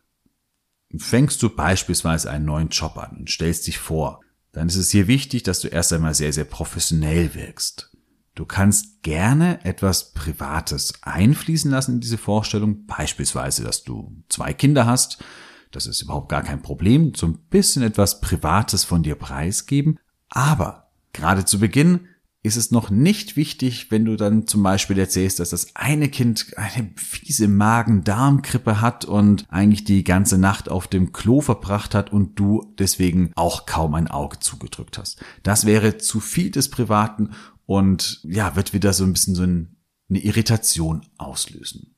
Fängst 0.97 1.43
du 1.43 1.49
beispielsweise 1.49 2.31
einen 2.31 2.45
neuen 2.45 2.69
Job 2.69 2.99
an 2.99 3.17
und 3.21 3.31
stellst 3.31 3.67
dich 3.67 3.79
vor, 3.79 4.21
dann 4.55 4.69
ist 4.69 4.77
es 4.77 4.90
hier 4.90 5.09
wichtig, 5.09 5.43
dass 5.43 5.61
du 5.61 5.69
erst 5.69 5.93
einmal 5.93 6.14
sehr, 6.14 6.33
sehr 6.33 6.45
professionell 6.45 7.35
wirkst. 7.35 7.90
Du 8.35 8.45
kannst 8.47 9.03
gerne 9.03 9.64
etwas 9.64 10.12
Privates 10.12 10.95
einfließen 11.03 11.71
lassen 11.71 11.97
in 11.97 12.01
diese 12.01 12.19
Vorstellung, 12.19 12.87
beispielsweise, 12.87 13.62
dass 13.62 13.85
du 13.85 14.17
zwei 14.29 14.53
Kinder 14.53 14.87
hast, 14.87 15.23
das 15.71 15.87
ist 15.87 16.03
überhaupt 16.03 16.29
gar 16.29 16.43
kein 16.43 16.62
Problem, 16.62 17.14
so 17.14 17.27
ein 17.27 17.38
bisschen 17.51 17.83
etwas 17.83 18.21
Privates 18.21 18.85
von 18.85 19.03
dir 19.03 19.17
preisgeben, 19.17 19.99
aber 20.29 20.90
gerade 21.12 21.45
zu 21.45 21.59
Beginn 21.59 22.09
ist 22.44 22.57
es 22.57 22.70
noch 22.70 22.90
nicht 22.90 23.37
wichtig, 23.37 23.90
wenn 23.90 24.04
du 24.04 24.16
dann 24.16 24.46
zum 24.46 24.62
Beispiel 24.62 24.98
erzählst, 24.98 25.40
dass 25.40 25.48
das 25.48 25.74
eine 25.74 26.11
Kind 26.11 26.52
eine 26.59 26.90
fiese 26.94 27.48
Magen-Darm-Grippe 27.48 28.83
hat 28.83 29.07
und 29.07 29.46
eigentlich 29.48 29.85
die 29.85 30.04
ganze 30.04 30.37
Nacht 30.37 30.68
auf 30.68 30.87
dem 30.87 31.12
Klo 31.12 31.40
verbracht 31.40 31.94
hat 31.94 32.12
und 32.12 32.38
du 32.38 32.74
deswegen 32.78 33.33
auch 33.35 33.64
kaum 33.64 33.94
ein 33.94 34.09
Auge 34.09 34.40
zugedrückt 34.40 34.98
hast. 34.98 35.24
Das 35.42 35.64
wäre 35.64 35.96
zu 35.96 36.20
viel 36.20 36.50
des 36.50 36.68
Privaten 36.68 37.30
und 37.64 38.20
ja, 38.24 38.54
wird 38.57 38.74
wieder 38.74 38.92
so 38.92 39.04
ein 39.04 39.14
bisschen 39.14 39.35
so 39.35 39.42
eine 39.42 39.68
Irritation 40.11 41.07
auslösen. 41.16 41.96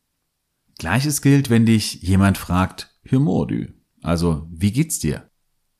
Gleiches 0.78 1.22
gilt, 1.22 1.50
wenn 1.50 1.66
dich 1.66 2.02
jemand 2.02 2.38
fragt, 2.38 2.96
Hymordu, 3.02 3.72
also 4.00 4.46
wie 4.52 4.70
geht's 4.70 5.00
dir? 5.00 5.28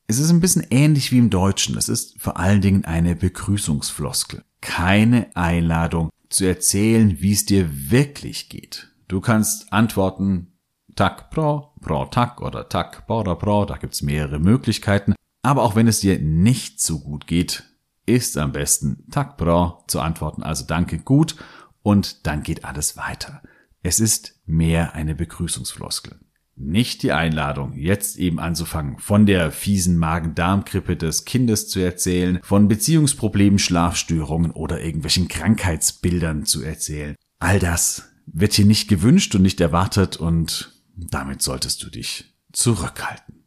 Es 0.07 0.19
ist 0.19 0.29
ein 0.29 0.41
bisschen 0.41 0.65
ähnlich 0.71 1.13
wie 1.13 1.19
im 1.19 1.29
Deutschen. 1.29 1.77
Es 1.77 1.87
ist 1.87 2.21
vor 2.21 2.37
allen 2.37 2.61
Dingen 2.61 2.83
eine 2.83 3.15
Begrüßungsfloskel 3.15 4.43
keine 4.61 5.35
Einladung 5.35 6.09
zu 6.29 6.45
erzählen, 6.45 7.21
wie 7.21 7.33
es 7.33 7.45
dir 7.45 7.91
wirklich 7.91 8.49
geht. 8.49 8.89
Du 9.07 9.21
kannst 9.21 9.71
antworten 9.71 10.57
tak 10.95 11.29
pro, 11.29 11.73
pro 11.81 12.05
tak 12.05 12.41
oder 12.41 12.67
tak 12.67 13.07
bora 13.07 13.35
pro, 13.35 13.65
da 13.65 13.77
gibt's 13.77 14.01
mehrere 14.01 14.39
Möglichkeiten. 14.39 15.15
Aber 15.41 15.63
auch 15.63 15.75
wenn 15.75 15.87
es 15.87 16.01
dir 16.01 16.19
nicht 16.19 16.81
so 16.81 16.99
gut 16.99 17.27
geht, 17.27 17.63
ist 18.05 18.37
am 18.37 18.51
besten 18.51 19.05
tak 19.11 19.37
pro 19.37 19.83
zu 19.87 19.99
antworten, 19.99 20.43
also 20.43 20.65
danke 20.65 20.97
gut 20.97 21.35
und 21.83 22.25
dann 22.25 22.43
geht 22.43 22.65
alles 22.65 22.97
weiter. 22.97 23.41
Es 23.83 23.99
ist 23.99 24.39
mehr 24.45 24.93
eine 24.93 25.15
Begrüßungsfloskel 25.15 26.19
nicht 26.57 27.03
die 27.03 27.11
Einladung, 27.11 27.73
jetzt 27.73 28.17
eben 28.17 28.39
anzufangen, 28.39 28.97
von 28.99 29.25
der 29.25 29.51
fiesen 29.51 29.97
Magen-Darm-Grippe 29.97 30.97
des 30.97 31.23
Kindes 31.23 31.69
zu 31.69 31.79
erzählen, 31.79 32.39
von 32.43 32.67
Beziehungsproblemen, 32.67 33.59
Schlafstörungen 33.59 34.51
oder 34.51 34.81
irgendwelchen 34.81 35.27
Krankheitsbildern 35.27 36.45
zu 36.45 36.63
erzählen. 36.63 37.15
All 37.39 37.59
das 37.59 38.09
wird 38.25 38.53
hier 38.53 38.65
nicht 38.65 38.89
gewünscht 38.89 39.35
und 39.35 39.43
nicht 39.43 39.61
erwartet 39.61 40.17
und 40.17 40.73
damit 40.95 41.41
solltest 41.41 41.83
du 41.83 41.89
dich 41.89 42.33
zurückhalten. 42.51 43.45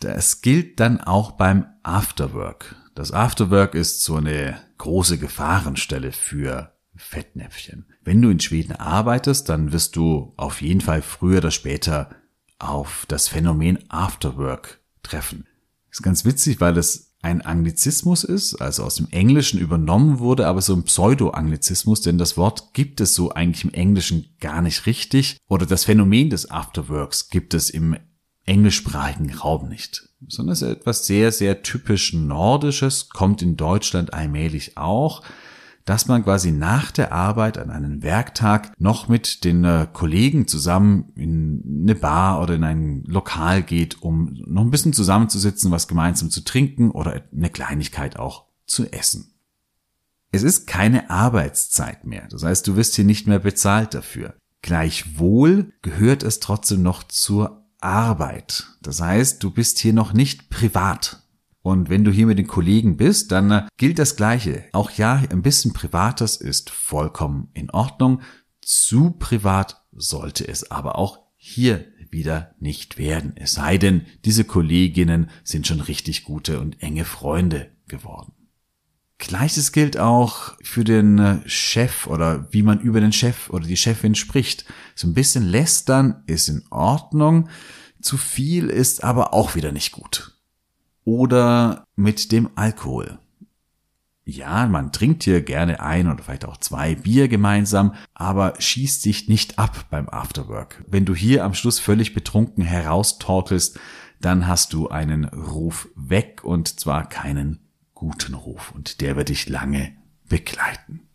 Das 0.00 0.42
gilt 0.42 0.78
dann 0.80 1.00
auch 1.00 1.32
beim 1.32 1.66
Afterwork. 1.82 2.76
Das 2.94 3.12
Afterwork 3.12 3.74
ist 3.74 4.02
so 4.02 4.16
eine 4.16 4.60
große 4.78 5.18
Gefahrenstelle 5.18 6.12
für 6.12 6.72
Fettnäpfchen. 7.00 7.86
Wenn 8.04 8.22
du 8.22 8.30
in 8.30 8.40
Schweden 8.40 8.72
arbeitest, 8.72 9.48
dann 9.48 9.72
wirst 9.72 9.96
du 9.96 10.32
auf 10.36 10.62
jeden 10.62 10.80
Fall 10.80 11.02
früher 11.02 11.38
oder 11.38 11.50
später 11.50 12.10
auf 12.58 13.06
das 13.08 13.28
Phänomen 13.28 13.78
Afterwork 13.90 14.80
treffen. 15.02 15.46
ist 15.90 16.02
ganz 16.02 16.24
witzig, 16.24 16.60
weil 16.60 16.76
es 16.76 17.10
ein 17.22 17.42
Anglizismus 17.42 18.24
ist, 18.24 18.54
also 18.54 18.82
aus 18.84 18.94
dem 18.94 19.08
Englischen 19.10 19.60
übernommen 19.60 20.20
wurde, 20.20 20.46
aber 20.46 20.62
so 20.62 20.74
ein 20.74 20.84
Pseudo-Anglizismus, 20.84 22.00
denn 22.00 22.16
das 22.16 22.36
Wort 22.36 22.72
gibt 22.72 23.00
es 23.00 23.14
so 23.14 23.32
eigentlich 23.32 23.64
im 23.64 23.74
Englischen 23.74 24.36
gar 24.40 24.62
nicht 24.62 24.86
richtig. 24.86 25.36
Oder 25.48 25.66
das 25.66 25.84
Phänomen 25.84 26.30
des 26.30 26.50
Afterworks 26.50 27.28
gibt 27.28 27.52
es 27.52 27.68
im 27.68 27.96
englischsprachigen 28.46 29.34
Raum 29.34 29.68
nicht, 29.68 30.08
sondern 30.26 30.54
es 30.54 30.62
ist 30.62 30.68
etwas 30.68 31.06
sehr, 31.06 31.30
sehr 31.30 31.62
typisch 31.62 32.14
Nordisches, 32.14 33.10
kommt 33.10 33.42
in 33.42 33.56
Deutschland 33.56 34.14
allmählich 34.14 34.78
auch 34.78 35.22
dass 35.84 36.06
man 36.06 36.24
quasi 36.24 36.52
nach 36.52 36.90
der 36.90 37.12
Arbeit 37.12 37.58
an 37.58 37.70
einem 37.70 38.02
Werktag 38.02 38.72
noch 38.78 39.08
mit 39.08 39.44
den 39.44 39.64
äh, 39.64 39.86
Kollegen 39.92 40.46
zusammen 40.46 41.12
in 41.16 41.82
eine 41.82 41.94
Bar 41.94 42.42
oder 42.42 42.54
in 42.54 42.64
ein 42.64 43.04
Lokal 43.06 43.62
geht, 43.62 44.02
um 44.02 44.36
noch 44.46 44.62
ein 44.62 44.70
bisschen 44.70 44.92
zusammenzusitzen, 44.92 45.70
was 45.70 45.88
gemeinsam 45.88 46.30
zu 46.30 46.44
trinken 46.44 46.90
oder 46.90 47.22
eine 47.34 47.50
Kleinigkeit 47.50 48.18
auch 48.18 48.44
zu 48.66 48.90
essen. 48.92 49.32
Es 50.32 50.42
ist 50.42 50.66
keine 50.66 51.10
Arbeitszeit 51.10 52.04
mehr. 52.04 52.28
Das 52.30 52.44
heißt, 52.44 52.66
du 52.66 52.76
wirst 52.76 52.94
hier 52.94 53.04
nicht 53.04 53.26
mehr 53.26 53.40
bezahlt 53.40 53.94
dafür. 53.94 54.34
Gleichwohl 54.62 55.72
gehört 55.82 56.22
es 56.22 56.38
trotzdem 56.38 56.82
noch 56.82 57.02
zur 57.02 57.64
Arbeit. 57.80 58.66
Das 58.82 59.00
heißt, 59.00 59.42
du 59.42 59.50
bist 59.50 59.78
hier 59.78 59.92
noch 59.92 60.12
nicht 60.12 60.50
privat. 60.50 61.22
Und 61.62 61.90
wenn 61.90 62.04
du 62.04 62.10
hier 62.10 62.26
mit 62.26 62.38
den 62.38 62.46
Kollegen 62.46 62.96
bist, 62.96 63.32
dann 63.32 63.50
äh, 63.50 63.62
gilt 63.76 63.98
das 63.98 64.16
Gleiche. 64.16 64.64
Auch 64.72 64.90
ja, 64.92 65.22
ein 65.30 65.42
bisschen 65.42 65.72
Privates 65.72 66.36
ist 66.36 66.70
vollkommen 66.70 67.50
in 67.54 67.70
Ordnung. 67.70 68.22
Zu 68.62 69.12
privat 69.12 69.82
sollte 69.92 70.46
es 70.48 70.70
aber 70.70 70.96
auch 70.96 71.18
hier 71.36 71.86
wieder 72.10 72.54
nicht 72.58 72.98
werden. 72.98 73.32
Es 73.36 73.52
sei 73.52 73.78
denn, 73.78 74.06
diese 74.24 74.44
Kolleginnen 74.44 75.30
sind 75.44 75.66
schon 75.66 75.80
richtig 75.80 76.24
gute 76.24 76.60
und 76.60 76.82
enge 76.82 77.04
Freunde 77.04 77.70
geworden. 77.88 78.32
Gleiches 79.18 79.72
gilt 79.72 79.98
auch 79.98 80.56
für 80.62 80.82
den 80.82 81.18
äh, 81.18 81.40
Chef 81.46 82.06
oder 82.06 82.48
wie 82.52 82.62
man 82.62 82.80
über 82.80 83.00
den 83.00 83.12
Chef 83.12 83.50
oder 83.50 83.66
die 83.66 83.76
Chefin 83.76 84.14
spricht. 84.14 84.64
So 84.94 85.06
ein 85.06 85.14
bisschen 85.14 85.46
lästern 85.46 86.22
ist 86.26 86.48
in 86.48 86.64
Ordnung, 86.70 87.48
zu 88.00 88.16
viel 88.16 88.70
ist 88.70 89.04
aber 89.04 89.34
auch 89.34 89.54
wieder 89.54 89.72
nicht 89.72 89.92
gut. 89.92 90.39
Oder 91.04 91.86
mit 91.96 92.32
dem 92.32 92.50
Alkohol. 92.56 93.18
Ja, 94.24 94.66
man 94.68 94.92
trinkt 94.92 95.24
hier 95.24 95.42
gerne 95.42 95.80
ein 95.80 96.06
oder 96.06 96.22
vielleicht 96.22 96.44
auch 96.44 96.58
zwei 96.58 96.94
Bier 96.94 97.26
gemeinsam, 97.26 97.94
aber 98.14 98.54
schießt 98.60 99.02
sich 99.02 99.28
nicht 99.28 99.58
ab 99.58 99.86
beim 99.90 100.08
Afterwork. 100.08 100.84
Wenn 100.86 101.04
du 101.04 101.14
hier 101.14 101.44
am 101.44 101.54
Schluss 101.54 101.80
völlig 101.80 102.14
betrunken 102.14 102.62
heraustorkelst, 102.62 103.80
dann 104.20 104.46
hast 104.46 104.72
du 104.72 104.88
einen 104.88 105.24
Ruf 105.24 105.88
weg 105.96 106.44
und 106.44 106.78
zwar 106.78 107.08
keinen 107.08 107.60
guten 107.94 108.34
Ruf 108.34 108.72
und 108.72 109.00
der 109.00 109.16
wird 109.16 109.30
dich 109.30 109.48
lange 109.48 109.92
begleiten. 110.28 111.08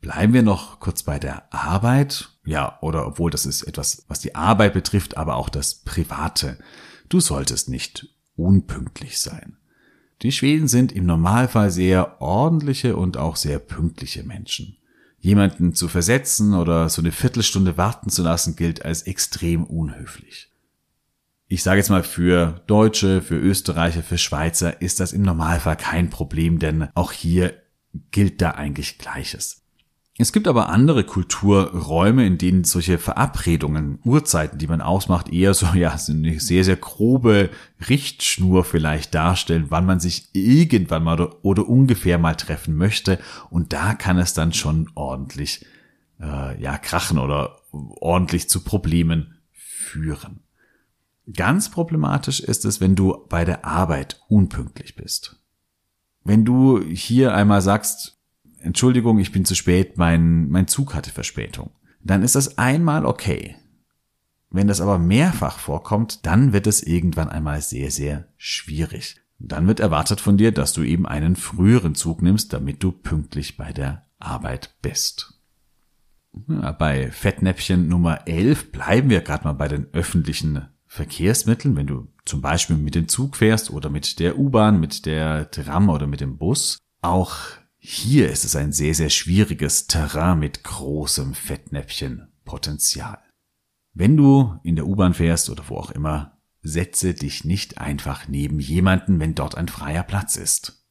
Bleiben 0.00 0.32
wir 0.32 0.42
noch 0.42 0.80
kurz 0.80 1.04
bei 1.04 1.20
der 1.20 1.54
Arbeit. 1.54 2.30
Ja, 2.44 2.78
oder 2.80 3.06
obwohl 3.06 3.30
das 3.30 3.46
ist 3.46 3.62
etwas, 3.62 4.04
was 4.08 4.18
die 4.18 4.34
Arbeit 4.34 4.72
betrifft, 4.72 5.16
aber 5.16 5.36
auch 5.36 5.48
das 5.48 5.76
Private. 5.76 6.58
Du 7.08 7.20
solltest 7.20 7.68
nicht 7.68 8.08
unpünktlich 8.36 9.20
sein. 9.20 9.56
Die 10.22 10.32
Schweden 10.32 10.68
sind 10.68 10.92
im 10.92 11.06
Normalfall 11.06 11.70
sehr 11.70 12.20
ordentliche 12.20 12.96
und 12.96 13.16
auch 13.16 13.36
sehr 13.36 13.58
pünktliche 13.58 14.22
Menschen. 14.22 14.76
Jemanden 15.18 15.74
zu 15.74 15.88
versetzen 15.88 16.54
oder 16.54 16.88
so 16.88 17.02
eine 17.02 17.12
Viertelstunde 17.12 17.76
warten 17.76 18.10
zu 18.10 18.22
lassen 18.22 18.56
gilt 18.56 18.84
als 18.84 19.02
extrem 19.02 19.64
unhöflich 19.64 20.52
ich 21.52 21.62
sage 21.62 21.76
jetzt 21.80 21.90
mal 21.90 22.02
für 22.02 22.62
Deutsche, 22.66 23.20
für 23.20 23.36
Österreicher, 23.36 24.02
für 24.02 24.16
Schweizer 24.16 24.80
ist 24.80 25.00
das 25.00 25.12
im 25.12 25.20
Normalfall 25.20 25.76
kein 25.76 26.08
Problem, 26.08 26.58
denn 26.58 26.88
auch 26.94 27.12
hier 27.12 27.52
gilt 28.10 28.40
da 28.40 28.52
eigentlich 28.52 28.96
Gleiches. 28.96 29.61
Es 30.18 30.32
gibt 30.32 30.46
aber 30.46 30.68
andere 30.68 31.04
Kulturräume, 31.04 32.26
in 32.26 32.36
denen 32.36 32.64
solche 32.64 32.98
Verabredungen, 32.98 33.98
Uhrzeiten, 34.04 34.58
die 34.58 34.66
man 34.66 34.82
ausmacht, 34.82 35.32
eher 35.32 35.54
so, 35.54 35.66
ja, 35.74 35.96
eine 36.08 36.38
sehr, 36.38 36.64
sehr 36.64 36.76
grobe 36.76 37.50
Richtschnur 37.88 38.64
vielleicht 38.64 39.14
darstellen, 39.14 39.66
wann 39.70 39.86
man 39.86 40.00
sich 40.00 40.28
irgendwann 40.34 41.04
mal 41.04 41.20
oder, 41.20 41.44
oder 41.44 41.68
ungefähr 41.68 42.18
mal 42.18 42.34
treffen 42.34 42.76
möchte. 42.76 43.18
Und 43.48 43.72
da 43.72 43.94
kann 43.94 44.18
es 44.18 44.34
dann 44.34 44.52
schon 44.52 44.90
ordentlich, 44.94 45.64
äh, 46.20 46.60
ja, 46.60 46.76
krachen 46.76 47.18
oder 47.18 47.56
ordentlich 47.72 48.50
zu 48.50 48.60
Problemen 48.60 49.38
führen. 49.52 50.40
Ganz 51.32 51.70
problematisch 51.70 52.40
ist 52.40 52.66
es, 52.66 52.80
wenn 52.80 52.96
du 52.96 53.24
bei 53.28 53.44
der 53.46 53.64
Arbeit 53.64 54.20
unpünktlich 54.28 54.94
bist. 54.94 55.36
Wenn 56.24 56.44
du 56.44 56.82
hier 56.82 57.34
einmal 57.34 57.62
sagst, 57.62 58.18
Entschuldigung, 58.62 59.18
ich 59.18 59.32
bin 59.32 59.44
zu 59.44 59.54
spät, 59.54 59.98
mein, 59.98 60.48
mein 60.48 60.68
Zug 60.68 60.94
hatte 60.94 61.10
Verspätung, 61.10 61.70
dann 62.02 62.22
ist 62.22 62.34
das 62.34 62.58
einmal 62.58 63.04
okay. 63.04 63.56
Wenn 64.50 64.68
das 64.68 64.80
aber 64.80 64.98
mehrfach 64.98 65.58
vorkommt, 65.58 66.26
dann 66.26 66.52
wird 66.52 66.66
es 66.66 66.82
irgendwann 66.82 67.30
einmal 67.30 67.62
sehr, 67.62 67.90
sehr 67.90 68.28
schwierig. 68.36 69.16
Dann 69.38 69.66
wird 69.66 69.80
erwartet 69.80 70.20
von 70.20 70.36
dir, 70.36 70.52
dass 70.52 70.72
du 70.72 70.82
eben 70.82 71.06
einen 71.06 71.36
früheren 71.36 71.94
Zug 71.94 72.22
nimmst, 72.22 72.52
damit 72.52 72.82
du 72.82 72.92
pünktlich 72.92 73.56
bei 73.56 73.72
der 73.72 74.06
Arbeit 74.18 74.74
bist. 74.82 75.40
Ja, 76.48 76.72
bei 76.72 77.10
Fettnäpfchen 77.10 77.88
Nummer 77.88 78.26
11 78.26 78.72
bleiben 78.72 79.10
wir 79.10 79.20
gerade 79.20 79.44
mal 79.44 79.52
bei 79.52 79.68
den 79.68 79.88
öffentlichen 79.92 80.68
Verkehrsmitteln, 80.86 81.74
wenn 81.74 81.86
du 81.86 82.08
zum 82.24 82.40
Beispiel 82.40 82.76
mit 82.76 82.94
dem 82.94 83.08
Zug 83.08 83.36
fährst 83.36 83.70
oder 83.70 83.90
mit 83.90 84.18
der 84.18 84.38
U-Bahn, 84.38 84.78
mit 84.78 85.06
der 85.06 85.50
Tram 85.50 85.88
oder 85.88 86.06
mit 86.06 86.20
dem 86.20 86.38
Bus, 86.38 86.78
auch 87.00 87.38
hier 87.84 88.30
ist 88.30 88.44
es 88.44 88.54
ein 88.54 88.70
sehr, 88.70 88.94
sehr 88.94 89.10
schwieriges 89.10 89.88
Terrain 89.88 90.38
mit 90.38 90.62
großem 90.62 91.34
Fettnäpfchenpotenzial. 91.34 93.18
Wenn 93.92 94.16
du 94.16 94.56
in 94.62 94.76
der 94.76 94.86
U-Bahn 94.86 95.14
fährst 95.14 95.50
oder 95.50 95.68
wo 95.68 95.78
auch 95.78 95.90
immer, 95.90 96.38
setze 96.62 97.12
dich 97.12 97.44
nicht 97.44 97.78
einfach 97.78 98.28
neben 98.28 98.60
jemanden, 98.60 99.18
wenn 99.18 99.34
dort 99.34 99.56
ein 99.56 99.66
freier 99.66 100.04
Platz 100.04 100.36
ist. 100.36 100.84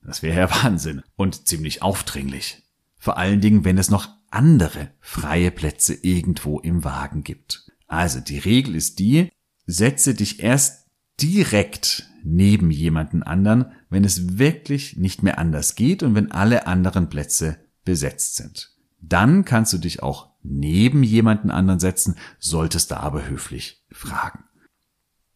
Das 0.00 0.22
wäre 0.22 0.38
ja 0.38 0.50
Wahnsinn 0.62 1.02
und 1.16 1.48
ziemlich 1.48 1.82
aufdringlich. 1.82 2.62
Vor 2.98 3.18
allen 3.18 3.40
Dingen, 3.40 3.64
wenn 3.64 3.76
es 3.76 3.90
noch 3.90 4.08
andere 4.30 4.92
freie 5.00 5.50
Plätze 5.50 5.92
irgendwo 5.92 6.60
im 6.60 6.84
Wagen 6.84 7.24
gibt. 7.24 7.72
Also 7.88 8.20
die 8.20 8.38
Regel 8.38 8.76
ist 8.76 9.00
die, 9.00 9.32
setze 9.66 10.14
dich 10.14 10.38
erst 10.38 10.86
direkt 11.20 12.11
neben 12.24 12.70
jemanden 12.70 13.22
anderen, 13.22 13.66
wenn 13.90 14.04
es 14.04 14.38
wirklich 14.38 14.96
nicht 14.96 15.22
mehr 15.22 15.38
anders 15.38 15.74
geht 15.74 16.02
und 16.02 16.14
wenn 16.14 16.30
alle 16.30 16.66
anderen 16.66 17.08
Plätze 17.08 17.58
besetzt 17.84 18.36
sind. 18.36 18.70
Dann 19.00 19.44
kannst 19.44 19.72
du 19.72 19.78
dich 19.78 20.02
auch 20.02 20.30
neben 20.42 21.02
jemanden 21.02 21.50
anderen 21.50 21.80
setzen, 21.80 22.16
solltest 22.38 22.90
da 22.90 22.98
aber 22.98 23.28
höflich 23.28 23.84
fragen. 23.90 24.44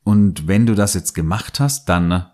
Und 0.02 0.46
wenn 0.46 0.66
du 0.66 0.74
das 0.74 0.94
jetzt 0.94 1.14
gemacht 1.14 1.58
hast, 1.58 1.88
dann 1.88 2.30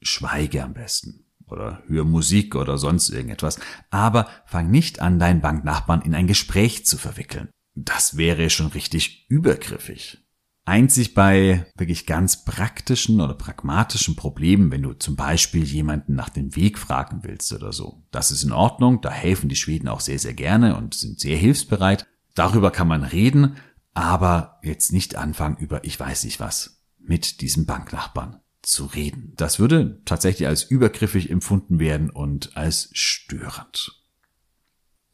schweige 0.00 0.62
am 0.62 0.74
besten 0.74 1.24
oder 1.48 1.82
hör 1.86 2.04
Musik 2.04 2.54
oder 2.54 2.78
sonst 2.78 3.10
irgendetwas, 3.10 3.58
aber 3.90 4.28
fang 4.46 4.70
nicht 4.70 5.00
an, 5.00 5.18
deinen 5.18 5.40
Banknachbarn 5.40 6.02
in 6.02 6.14
ein 6.14 6.26
Gespräch 6.26 6.86
zu 6.86 6.96
verwickeln. 6.96 7.48
Das 7.74 8.16
wäre 8.16 8.50
schon 8.50 8.68
richtig 8.68 9.26
übergriffig. 9.28 10.25
Einzig 10.66 11.14
bei 11.14 11.64
wirklich 11.76 12.06
ganz 12.06 12.44
praktischen 12.44 13.20
oder 13.20 13.34
pragmatischen 13.34 14.16
Problemen, 14.16 14.72
wenn 14.72 14.82
du 14.82 14.94
zum 14.94 15.14
Beispiel 15.14 15.62
jemanden 15.62 16.16
nach 16.16 16.28
dem 16.28 16.56
Weg 16.56 16.76
fragen 16.76 17.20
willst 17.22 17.52
oder 17.52 17.72
so. 17.72 18.02
Das 18.10 18.32
ist 18.32 18.42
in 18.42 18.50
Ordnung, 18.52 19.00
da 19.00 19.10
helfen 19.10 19.48
die 19.48 19.54
Schweden 19.56 19.86
auch 19.86 20.00
sehr, 20.00 20.18
sehr 20.18 20.34
gerne 20.34 20.76
und 20.76 20.94
sind 20.94 21.20
sehr 21.20 21.36
hilfsbereit. 21.36 22.04
Darüber 22.34 22.72
kann 22.72 22.88
man 22.88 23.04
reden, 23.04 23.58
aber 23.94 24.58
jetzt 24.64 24.92
nicht 24.92 25.14
anfangen 25.14 25.56
über 25.56 25.84
ich 25.84 25.98
weiß 25.98 26.24
nicht 26.24 26.40
was 26.40 26.82
mit 26.98 27.40
diesem 27.42 27.64
Banknachbarn 27.64 28.40
zu 28.62 28.86
reden. 28.86 29.34
Das 29.36 29.60
würde 29.60 30.02
tatsächlich 30.04 30.48
als 30.48 30.64
übergriffig 30.64 31.30
empfunden 31.30 31.78
werden 31.78 32.10
und 32.10 32.56
als 32.56 32.90
störend 32.92 34.02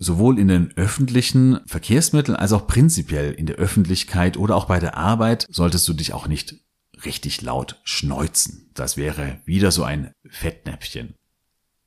sowohl 0.02 0.38
in 0.38 0.48
den 0.48 0.76
öffentlichen 0.76 1.60
Verkehrsmitteln 1.66 2.36
als 2.36 2.52
auch 2.52 2.66
prinzipiell 2.66 3.32
in 3.32 3.46
der 3.46 3.56
Öffentlichkeit 3.56 4.36
oder 4.36 4.56
auch 4.56 4.64
bei 4.66 4.80
der 4.80 4.96
Arbeit 4.96 5.46
solltest 5.48 5.86
du 5.86 5.92
dich 5.92 6.12
auch 6.12 6.26
nicht 6.26 6.56
richtig 7.04 7.40
laut 7.42 7.80
schneuzen. 7.84 8.70
Das 8.74 8.96
wäre 8.96 9.40
wieder 9.44 9.70
so 9.70 9.84
ein 9.84 10.12
Fettnäpfchen. 10.28 11.14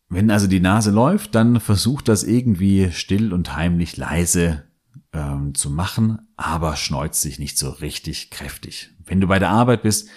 Wenn 0.07 0.31
also 0.31 0.47
die 0.47 0.59
Nase 0.61 0.91
läuft, 0.91 1.35
dann 1.35 1.59
versuch 1.59 2.01
das 2.01 2.23
irgendwie 2.23 2.91
still 2.93 3.33
und 3.33 3.55
heimlich 3.55 3.97
leise 3.97 4.63
ähm, 5.11 5.53
zu 5.53 5.69
machen, 5.69 6.19
aber 6.37 6.77
schneuz 6.77 7.21
dich 7.21 7.37
nicht 7.37 7.57
so 7.57 7.69
richtig 7.69 8.29
kräftig. 8.29 8.91
Wenn 9.05 9.19
du 9.19 9.27
bei 9.27 9.39
der 9.39 9.49
Arbeit 9.49 9.81
bist, 9.81 10.07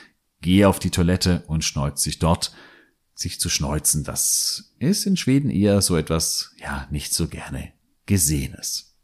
geh 0.41 0.67
auf 0.67 0.79
die 0.79 0.91
Toilette 0.91 1.43
und 1.49 1.65
schneuz 1.65 2.03
dich 2.03 2.19
dort. 2.19 2.53
Sich 3.15 3.41
zu 3.41 3.49
schneuzen, 3.49 4.05
das 4.05 4.77
ist 4.79 5.05
in 5.05 5.17
Schweden 5.17 5.51
eher 5.51 5.83
so 5.83 5.97
etwas, 5.97 6.55
ja, 6.61 6.87
nicht 6.93 7.13
so 7.13 7.27
gerne 7.27 7.73
Gesehenes. 8.09 8.97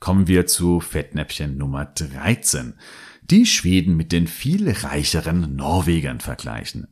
Kommen 0.00 0.26
wir 0.26 0.46
zu 0.46 0.80
Fettnäpfchen 0.80 1.56
Nummer 1.56 1.84
13. 1.84 2.74
Die 3.22 3.46
Schweden 3.46 3.96
mit 3.96 4.10
den 4.10 4.26
viel 4.26 4.68
reicheren 4.68 5.54
Norwegern 5.54 6.18
vergleichen. 6.18 6.88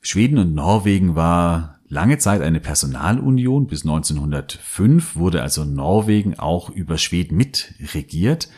Schweden 0.00 0.38
und 0.38 0.52
Norwegen 0.52 1.14
war 1.14 1.78
lange 1.86 2.18
Zeit 2.18 2.42
eine 2.42 2.58
Personalunion. 2.58 3.68
Bis 3.68 3.82
1905 3.82 5.14
wurde 5.14 5.42
also 5.42 5.64
Norwegen 5.64 6.36
auch 6.38 6.70
über 6.70 6.98
Schweden 6.98 7.36
mitregiert. 7.36 8.48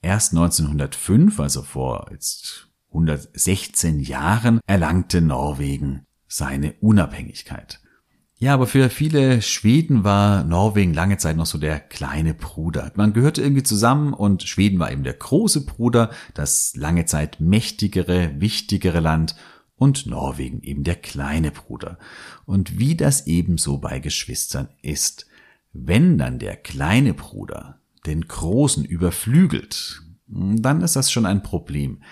Erst 0.00 0.32
1905, 0.32 1.38
also 1.38 1.62
vor 1.62 2.08
jetzt 2.10 2.70
116 2.88 4.00
Jahren, 4.00 4.60
erlangte 4.66 5.20
Norwegen 5.20 6.06
seine 6.26 6.72
Unabhängigkeit. 6.80 7.81
Ja, 8.42 8.54
aber 8.54 8.66
für 8.66 8.90
viele 8.90 9.40
Schweden 9.40 10.02
war 10.02 10.42
Norwegen 10.42 10.92
lange 10.92 11.16
Zeit 11.16 11.36
noch 11.36 11.46
so 11.46 11.58
der 11.58 11.78
kleine 11.78 12.34
Bruder. 12.34 12.90
Man 12.96 13.12
gehörte 13.12 13.40
irgendwie 13.40 13.62
zusammen 13.62 14.12
und 14.12 14.42
Schweden 14.42 14.80
war 14.80 14.90
eben 14.90 15.04
der 15.04 15.12
große 15.12 15.64
Bruder, 15.64 16.10
das 16.34 16.74
lange 16.74 17.04
Zeit 17.04 17.38
mächtigere, 17.38 18.40
wichtigere 18.40 18.98
Land 18.98 19.36
und 19.76 20.06
Norwegen 20.06 20.60
eben 20.60 20.82
der 20.82 20.96
kleine 20.96 21.52
Bruder. 21.52 22.00
Und 22.44 22.80
wie 22.80 22.96
das 22.96 23.28
ebenso 23.28 23.78
bei 23.78 24.00
Geschwistern 24.00 24.70
ist, 24.82 25.28
wenn 25.72 26.18
dann 26.18 26.40
der 26.40 26.56
kleine 26.56 27.14
Bruder 27.14 27.78
den 28.06 28.26
Großen 28.26 28.84
überflügelt, 28.84 30.02
dann 30.26 30.80
ist 30.80 30.96
das 30.96 31.12
schon 31.12 31.26
ein 31.26 31.44
Problem. 31.44 32.02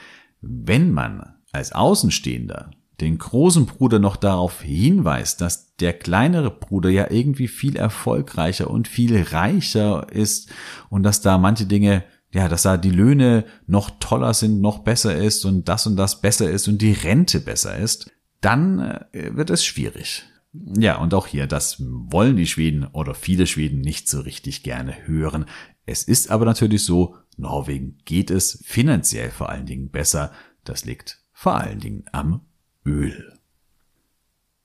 Wenn 0.41 0.93
man 0.93 1.35
als 1.51 1.73
Außenstehender 1.73 2.71
den 3.01 3.19
großen 3.19 3.67
Bruder 3.67 3.99
noch 3.99 4.17
darauf 4.17 4.63
hinweist, 4.63 5.41
dass 5.41 5.75
der 5.77 5.93
kleinere 5.93 6.51
Bruder 6.51 6.91
ja 6.91 7.11
irgendwie 7.11 7.49
viel 7.49 7.77
erfolgreicher 7.77 8.71
und 8.71 8.89
viel 8.89 9.23
reicher 9.23 10.07
ist 10.13 10.51
und 10.91 11.03
dass 11.03 11.21
da 11.21 11.39
manche 11.39 11.67
Dinge, 11.67 12.05
ja, 12.33 12.49
dass 12.49 12.63
da 12.63 12.77
die 12.77 12.91
Löhne 12.91 13.45
noch 13.67 13.91
toller 14.01 14.35
sind, 14.35 14.61
noch 14.61 14.81
besser 14.81 15.17
ist 15.17 15.45
und 15.45 15.69
das 15.69 15.87
und 15.87 15.97
das 15.97 16.21
besser 16.21 16.51
ist 16.51 16.69
und 16.69 16.83
die 16.83 16.93
Rente 16.93 17.41
besser 17.41 17.77
ist, 17.77 18.11
dann 18.41 18.81
äh, 19.13 19.35
wird 19.35 19.51
es 19.51 19.65
schwierig. 19.65 20.25
Ja, 20.53 20.99
und 20.99 21.15
auch 21.15 21.27
hier, 21.29 21.47
das 21.47 21.77
wollen 21.81 22.37
die 22.37 22.47
Schweden 22.47 22.85
oder 22.87 23.15
viele 23.15 23.47
Schweden 23.47 23.81
nicht 23.81 24.09
so 24.09 24.21
richtig 24.21 24.63
gerne 24.63 25.07
hören. 25.07 25.47
Es 25.87 26.03
ist 26.03 26.31
aber 26.31 26.45
natürlich 26.45 26.85
so, 26.85 27.17
Norwegen 27.37 27.99
geht 28.05 28.31
es 28.31 28.63
finanziell 28.65 29.31
vor 29.31 29.49
allen 29.49 29.67
Dingen 29.67 29.91
besser. 29.91 30.33
Das 30.65 30.85
liegt 30.85 31.23
vor 31.33 31.55
allen 31.55 31.79
Dingen 31.79 32.05
am 32.13 32.43
Öl. 32.85 33.39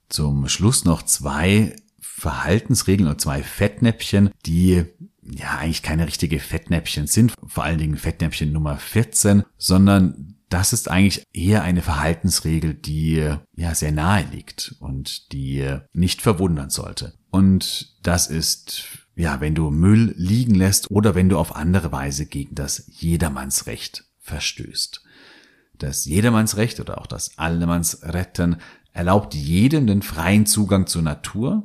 Zum 0.10 0.47
Schluss 0.47 0.86
noch 0.86 1.04
zwei 1.04 1.75
Verhaltensregeln 1.99 3.10
oder 3.10 3.17
zwei 3.17 3.43
Fettnäpfchen, 3.43 4.30
die 4.45 4.86
ja 5.21 5.58
eigentlich 5.58 5.84
keine 5.84 6.08
richtige 6.08 6.39
Fettnäpfchen 6.39 7.08
sind, 7.08 7.34
vor 7.45 7.63
allen 7.63 7.80
Dingen 7.80 7.97
Fettnäpfchen 7.97 8.51
Nummer 8.51 8.78
14, 8.78 9.43
sondern 9.58 10.36
das 10.49 10.73
ist 10.73 10.89
eigentlich 10.89 11.23
eher 11.34 11.63
eine 11.63 11.82
Verhaltensregel, 11.82 12.75
die 12.75 13.34
ja 13.56 13.75
sehr 13.75 13.91
nahe 13.91 14.25
liegt 14.32 14.75
und 14.80 15.32
die 15.32 15.78
nicht 15.93 16.21
verwundern 16.21 16.69
sollte. 16.69 17.13
Und 17.32 17.97
das 18.04 18.28
ist 18.28 18.86
ja, 19.15 19.41
wenn 19.41 19.56
du 19.56 19.71
Müll 19.71 20.13
liegen 20.17 20.56
lässt 20.56 20.91
oder 20.91 21.15
wenn 21.15 21.30
du 21.30 21.38
auf 21.38 21.56
andere 21.56 21.91
Weise 21.91 22.25
gegen 22.25 22.56
das 22.56 22.86
Jedermannsrecht 22.88 24.06
verstößt. 24.19 25.05
Das 25.78 26.06
Jedermannsrecht 26.06 26.80
oder 26.80 27.00
auch 27.00 27.08
das 27.08 27.38
Allemannsretten 27.38 28.58
erlaubt 28.94 29.34
jedem 29.34 29.88
den 29.88 30.02
freien 30.02 30.46
Zugang 30.46 30.88
zur 30.88 31.02
Natur. 31.02 31.64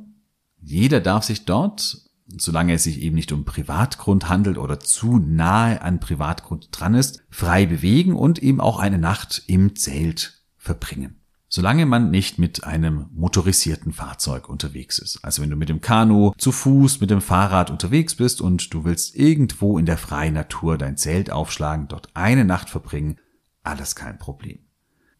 Jeder 0.59 0.99
darf 0.99 1.23
sich 1.23 1.45
dort, 1.45 2.01
solange 2.37 2.73
es 2.73 2.83
sich 2.83 3.01
eben 3.01 3.15
nicht 3.15 3.31
um 3.31 3.45
Privatgrund 3.45 4.29
handelt 4.29 4.57
oder 4.57 4.79
zu 4.79 5.17
nahe 5.17 5.81
an 5.81 5.99
Privatgrund 5.99 6.67
dran 6.71 6.93
ist, 6.93 7.23
frei 7.29 7.65
bewegen 7.65 8.15
und 8.15 8.39
eben 8.39 8.61
auch 8.61 8.79
eine 8.79 8.97
Nacht 8.97 9.43
im 9.47 9.75
Zelt 9.75 10.41
verbringen. 10.57 11.17
Solange 11.53 11.85
man 11.85 12.11
nicht 12.11 12.39
mit 12.39 12.63
einem 12.63 13.07
motorisierten 13.13 13.91
Fahrzeug 13.91 14.47
unterwegs 14.47 14.99
ist. 14.99 15.19
Also 15.25 15.41
wenn 15.41 15.49
du 15.49 15.57
mit 15.57 15.67
dem 15.67 15.81
Kanu, 15.81 16.31
zu 16.37 16.53
Fuß, 16.53 17.01
mit 17.01 17.09
dem 17.09 17.19
Fahrrad 17.19 17.69
unterwegs 17.69 18.15
bist 18.15 18.39
und 18.39 18.73
du 18.73 18.85
willst 18.85 19.17
irgendwo 19.17 19.77
in 19.77 19.85
der 19.85 19.97
freien 19.97 20.33
Natur 20.33 20.77
dein 20.77 20.95
Zelt 20.95 21.29
aufschlagen, 21.29 21.89
dort 21.89 22.09
eine 22.13 22.45
Nacht 22.45 22.69
verbringen, 22.69 23.17
alles 23.63 23.95
kein 23.95 24.17
Problem. 24.17 24.59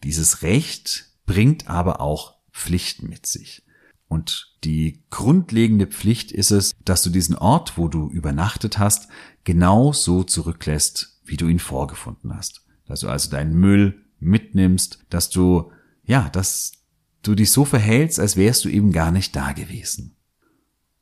Dieses 0.04 0.42
Recht 0.42 1.12
bringt 1.26 1.68
aber 1.70 2.02
auch 2.02 2.36
Pflichten 2.52 3.08
mit 3.08 3.26
sich. 3.26 3.64
Und 4.08 4.58
die 4.66 5.04
grundlegende 5.10 5.88
Pflicht 5.88 6.32
ist 6.32 6.52
es, 6.52 6.74
dass 6.84 7.02
du 7.02 7.10
diesen 7.10 7.38
Ort, 7.38 7.78
wo 7.78 7.88
du 7.88 8.10
übernachtet 8.10 8.78
hast, 8.78 9.08
genau 9.46 9.94
so 9.94 10.24
zurücklässt, 10.24 11.22
wie 11.24 11.38
du 11.38 11.48
ihn 11.48 11.60
vorgefunden 11.60 12.36
hast. 12.36 12.66
Dass 12.88 13.00
du 13.00 13.10
also 13.10 13.30
deinen 13.30 13.54
Müll 13.54 14.04
mitnimmst, 14.20 15.06
dass 15.10 15.30
du, 15.30 15.72
ja, 16.04 16.30
dass 16.30 16.74
du 17.24 17.36
dich 17.36 17.52
so 17.52 17.64
verhältst, 17.64 18.20
als 18.20 18.36
wärst 18.36 18.66
du 18.66 18.70
eben 18.70 18.92
gar 18.92 19.12
nicht 19.12 19.36
da 19.36 19.54
gewesen. 19.54 20.18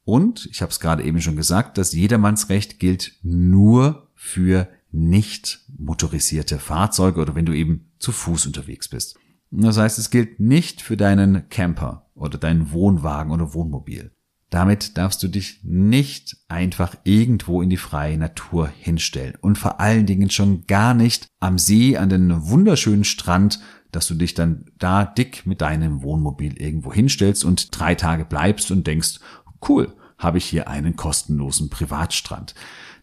Und, 0.04 0.48
ich 0.52 0.62
habe 0.62 0.72
es 0.72 0.80
gerade 0.80 1.04
eben 1.04 1.22
schon 1.22 1.36
gesagt, 1.36 1.78
das 1.78 1.94
Jedermannsrecht 1.94 2.80
gilt 2.80 3.18
nur 3.22 4.12
für 4.16 4.68
nicht 4.92 5.62
motorisierte 5.78 6.60
Fahrzeuge 6.60 7.22
oder 7.22 7.36
wenn 7.36 7.46
du 7.46 7.54
eben 7.54 7.92
zu 8.00 8.12
Fuß 8.12 8.46
unterwegs 8.48 8.88
bist. 8.88 9.18
Das 9.52 9.78
heißt, 9.78 9.98
es 9.98 10.10
gilt 10.10 10.40
nicht 10.40 10.82
für 10.82 10.98
deinen 10.98 11.50
Camper 11.50 12.10
oder 12.14 12.38
deinen 12.38 12.72
Wohnwagen 12.72 13.32
oder 13.32 13.54
Wohnmobil. 13.54 14.12
Damit 14.50 14.98
darfst 14.98 15.22
du 15.22 15.28
dich 15.28 15.60
nicht 15.64 16.38
einfach 16.48 16.96
irgendwo 17.04 17.62
in 17.62 17.70
die 17.70 17.78
freie 17.78 18.18
Natur 18.18 18.68
hinstellen 18.68 19.36
und 19.42 19.60
vor 19.60 19.80
allen 19.80 20.08
Dingen 20.08 20.32
schon 20.32 20.66
gar 20.66 20.96
nicht 20.96 21.28
am 21.40 21.60
See 21.60 21.98
an 21.98 22.10
den 22.10 22.48
wunderschönen 22.50 23.04
Strand, 23.04 23.60
dass 23.92 24.08
du 24.08 24.16
dich 24.16 24.34
dann 24.34 24.66
da 24.80 25.06
dick 25.06 25.46
mit 25.46 25.62
deinem 25.62 26.02
Wohnmobil 26.02 26.60
irgendwo 26.60 26.92
hinstellst 26.92 27.46
und 27.46 27.80
drei 27.80 27.96
Tage 27.96 28.26
bleibst 28.26 28.72
und 28.72 28.88
denkst, 28.88 29.20
cool, 29.68 29.94
habe 30.18 30.40
ich 30.40 30.46
hier 30.46 30.68
einen 30.68 30.96
kostenlosen 30.96 31.70
Privatstrand. 31.70 32.54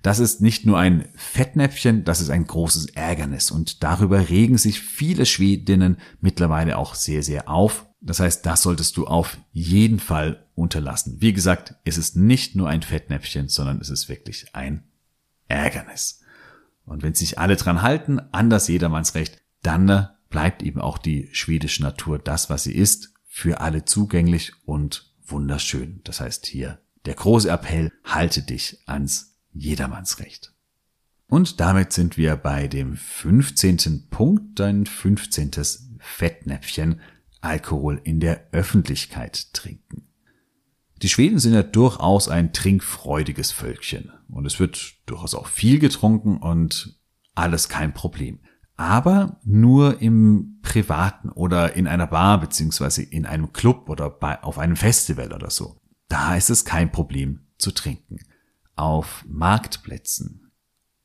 Das 0.03 0.19
ist 0.19 0.41
nicht 0.41 0.67
nur 0.67 0.79
ein 0.79 1.09
Fettnäpfchen, 1.15 2.05
das 2.05 2.21
ist 2.21 2.31
ein 2.31 2.47
großes 2.47 2.87
Ärgernis 2.91 3.51
und 3.51 3.83
darüber 3.83 4.29
regen 4.29 4.59
sich 4.59 4.81
viele 4.81 5.27
Schwedinnen 5.27 5.99
mittlerweile 6.21 6.79
auch 6.79 6.95
sehr, 6.95 7.23
sehr 7.23 7.49
auf. 7.49 7.87
Das 8.01 8.21
heißt, 8.21 8.47
das 8.47 8.63
solltest 8.63 8.97
du 8.97 9.07
auf 9.07 9.39
jeden 9.53 9.99
Fall 9.99 10.47
unterlassen. 10.55 11.17
Wie 11.21 11.33
gesagt, 11.33 11.75
es 11.85 11.99
ist 11.99 12.17
nicht 12.17 12.55
nur 12.55 12.69
ein 12.69 12.83
Fettnäpfchen, 12.83 13.49
sondern 13.49 13.81
es 13.81 13.91
ist 13.91 14.09
wirklich 14.09 14.55
ein 14.55 14.85
Ärgernis. 15.49 16.21
Und 16.85 17.03
wenn 17.03 17.15
sich 17.15 17.39
alle 17.39 17.57
dran 17.57 17.83
halten, 17.83 18.21
an 18.33 18.49
das 18.49 18.69
Jedermannsrecht, 18.69 19.43
dann 19.63 20.09
bleibt 20.29 20.63
eben 20.63 20.81
auch 20.81 20.99
die 20.99 21.29
schwedische 21.33 21.83
Natur 21.83 22.19
das, 22.19 22.49
was 22.49 22.63
sie 22.63 22.75
ist, 22.75 23.13
für 23.27 23.61
alle 23.61 23.85
zugänglich 23.85 24.53
und 24.65 25.13
wunderschön. 25.27 26.01
Das 26.05 26.21
heißt 26.21 26.47
hier 26.47 26.79
der 27.07 27.15
große 27.15 27.49
Appell, 27.49 27.93
halte 28.05 28.43
dich 28.43 28.79
ans 28.87 29.36
Jedermannsrecht. 29.59 30.53
Und 31.29 31.61
damit 31.61 31.93
sind 31.93 32.17
wir 32.17 32.37
bei 32.37 32.69
dem 32.69 32.97
15. 32.97 34.09
Punkt, 34.11 34.61
dein 34.61 34.87
15. 34.87 35.51
Fettnäpfchen, 35.99 37.01
Alkohol 37.41 38.01
in 38.05 38.21
der 38.21 38.47
Öffentlichkeit 38.53 39.53
trinken. 39.53 40.07
Die 41.03 41.09
Schweden 41.09 41.39
sind 41.39 41.53
ja 41.53 41.63
durchaus 41.63 42.29
ein 42.29 42.53
trinkfreudiges 42.53 43.53
Völkchen 43.53 44.13
und 44.29 44.47
es 44.47 44.59
wird 44.61 44.95
durchaus 45.07 45.35
auch 45.35 45.47
viel 45.47 45.79
getrunken 45.79 46.39
und 46.39 46.99
alles 47.35 47.69
kein 47.69 47.93
Problem. 47.93 48.41
Aber 48.77 49.41
nur 49.45 50.01
im 50.01 50.59
Privaten 50.63 51.31
oder 51.31 51.75
in 51.75 51.87
einer 51.87 52.07
Bar 52.07 52.41
beziehungsweise 52.41 53.03
in 53.03 53.27
einem 53.27 53.53
Club 53.53 53.89
oder 53.89 54.11
bei, 54.11 54.43
auf 54.43 54.59
einem 54.59 54.77
Festival 54.77 55.33
oder 55.33 55.51
so. 55.51 55.81
Da 56.09 56.37
ist 56.37 56.51
es 56.51 56.65
kein 56.65 56.93
Problem 56.93 57.47
zu 57.59 57.73
trinken 57.73 58.21
auf 58.77 59.25
Marktplätzen 59.29 60.53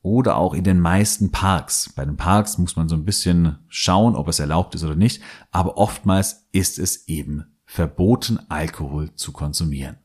oder 0.02 0.38
auch 0.38 0.54
in 0.54 0.64
den 0.64 0.80
meisten 0.80 1.32
Parks. 1.32 1.92
Bei 1.96 2.06
den 2.06 2.18
Parks 2.18 2.58
muss 2.58 2.76
man 2.76 2.90
so 2.90 2.96
ein 2.96 3.06
bisschen 3.06 3.60
schauen, 3.68 4.16
ob 4.16 4.28
es 4.28 4.40
erlaubt 4.40 4.76
ist 4.76 4.84
oder 4.84 4.96
nicht, 4.96 5.22
aber 5.52 5.78
oftmals 5.78 6.48
ist 6.52 6.80
es 6.80 7.08
eben 7.08 7.46
verboten, 7.66 8.40
Alkohol 8.50 9.16
zu 9.16 9.32
konsumieren. 9.32 9.98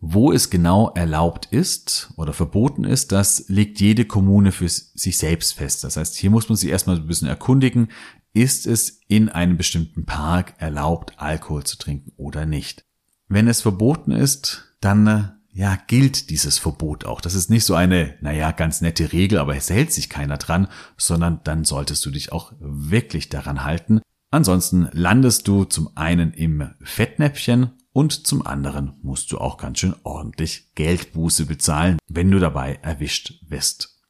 Wo 0.00 0.32
es 0.32 0.50
genau 0.50 0.90
erlaubt 0.90 1.46
ist 1.46 2.12
oder 2.16 2.34
verboten 2.34 2.84
ist, 2.84 3.12
das 3.12 3.48
legt 3.48 3.80
jede 3.80 4.04
Kommune 4.04 4.52
für 4.52 4.68
sich 4.68 5.16
selbst 5.16 5.54
fest. 5.54 5.82
Das 5.84 5.96
heißt, 5.96 6.16
hier 6.16 6.30
muss 6.30 6.48
man 6.48 6.56
sich 6.56 6.68
erstmal 6.68 6.96
ein 6.96 7.06
bisschen 7.06 7.28
erkundigen, 7.28 7.88
ist 8.34 8.66
es 8.66 9.00
in 9.06 9.28
einem 9.28 9.56
bestimmten 9.56 10.04
Park 10.04 10.54
erlaubt, 10.58 11.14
Alkohol 11.18 11.64
zu 11.64 11.78
trinken 11.78 12.12
oder 12.16 12.44
nicht. 12.44 12.84
Wenn 13.28 13.48
es 13.48 13.62
verboten 13.62 14.10
ist, 14.10 14.76
dann 14.80 15.38
ja, 15.54 15.78
gilt 15.86 16.30
dieses 16.30 16.58
Verbot 16.58 17.04
auch. 17.04 17.20
Das 17.20 17.34
ist 17.34 17.48
nicht 17.48 17.64
so 17.64 17.74
eine, 17.74 18.14
naja, 18.20 18.50
ganz 18.50 18.80
nette 18.80 19.12
Regel, 19.12 19.38
aber 19.38 19.56
es 19.56 19.70
hält 19.70 19.92
sich 19.92 20.10
keiner 20.10 20.36
dran, 20.36 20.66
sondern 20.96 21.40
dann 21.44 21.64
solltest 21.64 22.04
du 22.04 22.10
dich 22.10 22.32
auch 22.32 22.52
wirklich 22.58 23.28
daran 23.28 23.62
halten. 23.62 24.00
Ansonsten 24.32 24.88
landest 24.90 25.46
du 25.46 25.64
zum 25.64 25.96
einen 25.96 26.32
im 26.32 26.70
Fettnäpfchen 26.82 27.70
und 27.92 28.26
zum 28.26 28.44
anderen 28.44 28.96
musst 29.02 29.30
du 29.30 29.38
auch 29.38 29.56
ganz 29.56 29.78
schön 29.78 29.94
ordentlich 30.02 30.74
Geldbuße 30.74 31.46
bezahlen, 31.46 31.98
wenn 32.08 32.32
du 32.32 32.40
dabei 32.40 32.80
erwischt 32.82 33.34
wirst. 33.48 34.00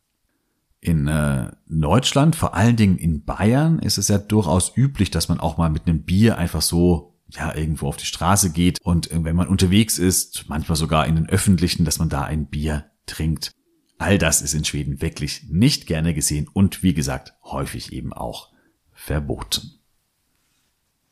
In 0.80 1.08
äh, 1.08 1.50
Deutschland, 1.66 2.36
vor 2.36 2.54
allen 2.54 2.76
Dingen 2.76 2.96
in 2.96 3.24
Bayern, 3.24 3.78
ist 3.80 3.98
es 3.98 4.08
ja 4.08 4.16
durchaus 4.16 4.74
üblich, 4.74 5.10
dass 5.10 5.28
man 5.28 5.40
auch 5.40 5.58
mal 5.58 5.68
mit 5.68 5.86
einem 5.86 6.04
Bier 6.04 6.38
einfach 6.38 6.62
so 6.62 7.13
ja, 7.36 7.54
irgendwo 7.54 7.88
auf 7.88 7.96
die 7.96 8.06
Straße 8.06 8.50
geht 8.50 8.80
und 8.82 9.10
wenn 9.12 9.36
man 9.36 9.48
unterwegs 9.48 9.98
ist, 9.98 10.44
manchmal 10.48 10.76
sogar 10.76 11.06
in 11.06 11.16
den 11.16 11.28
öffentlichen, 11.28 11.84
dass 11.84 11.98
man 11.98 12.08
da 12.08 12.22
ein 12.22 12.46
Bier 12.46 12.90
trinkt. 13.06 13.52
All 13.98 14.18
das 14.18 14.42
ist 14.42 14.54
in 14.54 14.64
Schweden 14.64 15.00
wirklich 15.00 15.44
nicht 15.48 15.86
gerne 15.86 16.14
gesehen 16.14 16.48
und 16.52 16.82
wie 16.82 16.94
gesagt, 16.94 17.34
häufig 17.42 17.92
eben 17.92 18.12
auch 18.12 18.52
verboten. 18.92 19.80